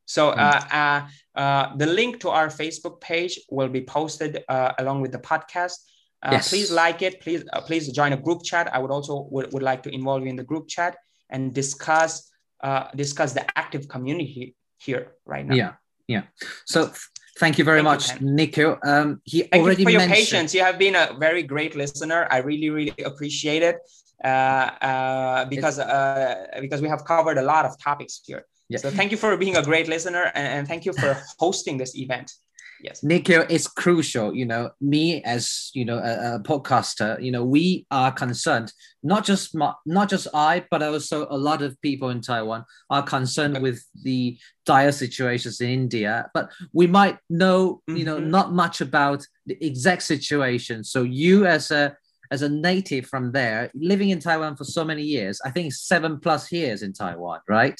[0.06, 1.08] So uh, uh,
[1.40, 5.76] uh, the link to our Facebook page will be posted uh, along with the podcast.
[6.24, 6.50] Uh, yes.
[6.50, 7.22] Please like it.
[7.22, 8.74] Please uh, please join a group chat.
[8.74, 10.98] I would also would, would like to involve you in the group chat
[11.30, 12.32] and discuss
[12.96, 15.56] discuss the active community here right now.
[15.56, 15.74] Yeah,
[16.08, 16.24] yeah.
[16.66, 16.92] So
[17.40, 18.80] Thank you very Thank much, you, Nikhil.
[18.84, 20.10] Um, he Thank already you for mentioned...
[20.10, 20.54] your patience.
[20.56, 22.28] You have been a very great listener.
[22.32, 23.78] I really, really appreciate it
[24.24, 28.46] uh, uh, because uh, because we have covered a lot of topics here.
[28.70, 28.82] Yes.
[28.82, 31.96] So thank you for being a great listener, and, and thank you for hosting this
[31.96, 32.32] event
[32.82, 33.04] yes.
[33.04, 37.86] Nikhil is crucial you know me as you know a, a, podcaster you know we
[37.92, 38.72] are concerned
[39.04, 43.04] not just my, not just i but also a lot of people in taiwan are
[43.04, 48.30] concerned with the dire situations in india but we might know you know mm-hmm.
[48.30, 50.84] not much about the exact situation.
[50.84, 51.96] So you as a
[52.30, 56.20] as a native from there living in taiwan for so many years i think seven
[56.20, 57.80] plus years in taiwan right?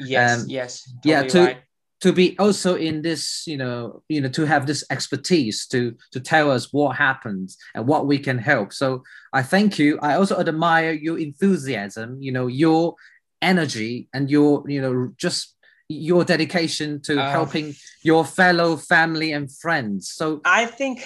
[0.00, 1.62] Yes um, yes totally yeah to right
[2.02, 6.20] to be also in this you know you know to have this expertise to to
[6.20, 8.72] tell us what happens and what we can help.
[8.72, 9.98] So i thank you.
[10.02, 12.94] I also admire your enthusiasm you know your
[13.40, 15.56] energy and your you know just
[15.88, 20.10] your dedication to uh, helping your fellow family and friends.
[20.12, 21.04] So i think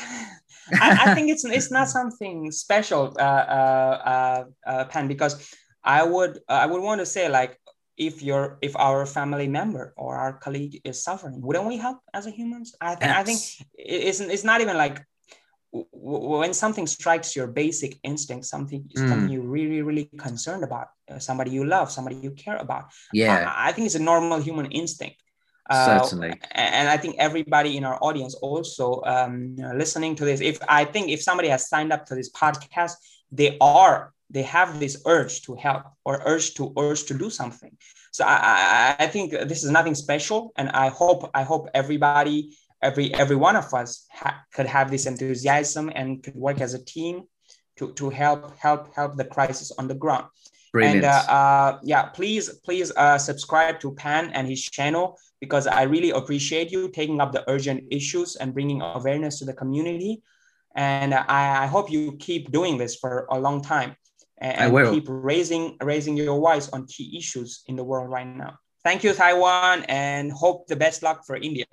[0.81, 5.35] I, I, think it's it's not something special uh, uh, uh, uh Pan because
[5.85, 7.61] I would I would want to say like
[7.97, 12.27] if your if our family member or our colleague is suffering wouldn't we help as
[12.27, 13.17] a humans i, th- yes.
[13.17, 13.41] I think
[13.79, 15.03] it's, it's not even like
[15.73, 19.09] w- when something strikes your basic instinct something mm.
[19.09, 23.51] something you're really really concerned about uh, somebody you love somebody you care about yeah
[23.57, 25.23] i, I think it's a normal human instinct
[25.71, 30.59] uh, certainly and i think everybody in our audience also um, listening to this if
[30.69, 32.93] i think if somebody has signed up to this podcast
[33.33, 37.77] they are they have this urge to help or urge to urge to do something.
[38.13, 42.57] So I, I I think this is nothing special and i hope i hope everybody
[42.83, 46.83] every every one of us ha- could have this enthusiasm and could work as a
[46.85, 47.25] team
[47.77, 50.27] to, to help help help the crisis on the ground.
[50.73, 50.97] Brilliant.
[50.97, 55.83] and uh, uh, yeah please please uh, subscribe to pan and his channel because i
[55.83, 60.23] really appreciate you taking up the urgent issues and bringing awareness to the community.
[60.75, 63.97] And I, I hope you keep doing this for a long time
[64.39, 68.59] and keep raising raising your voice on key issues in the world right now.
[68.85, 71.65] Thank you, Taiwan, and hope the best luck for India.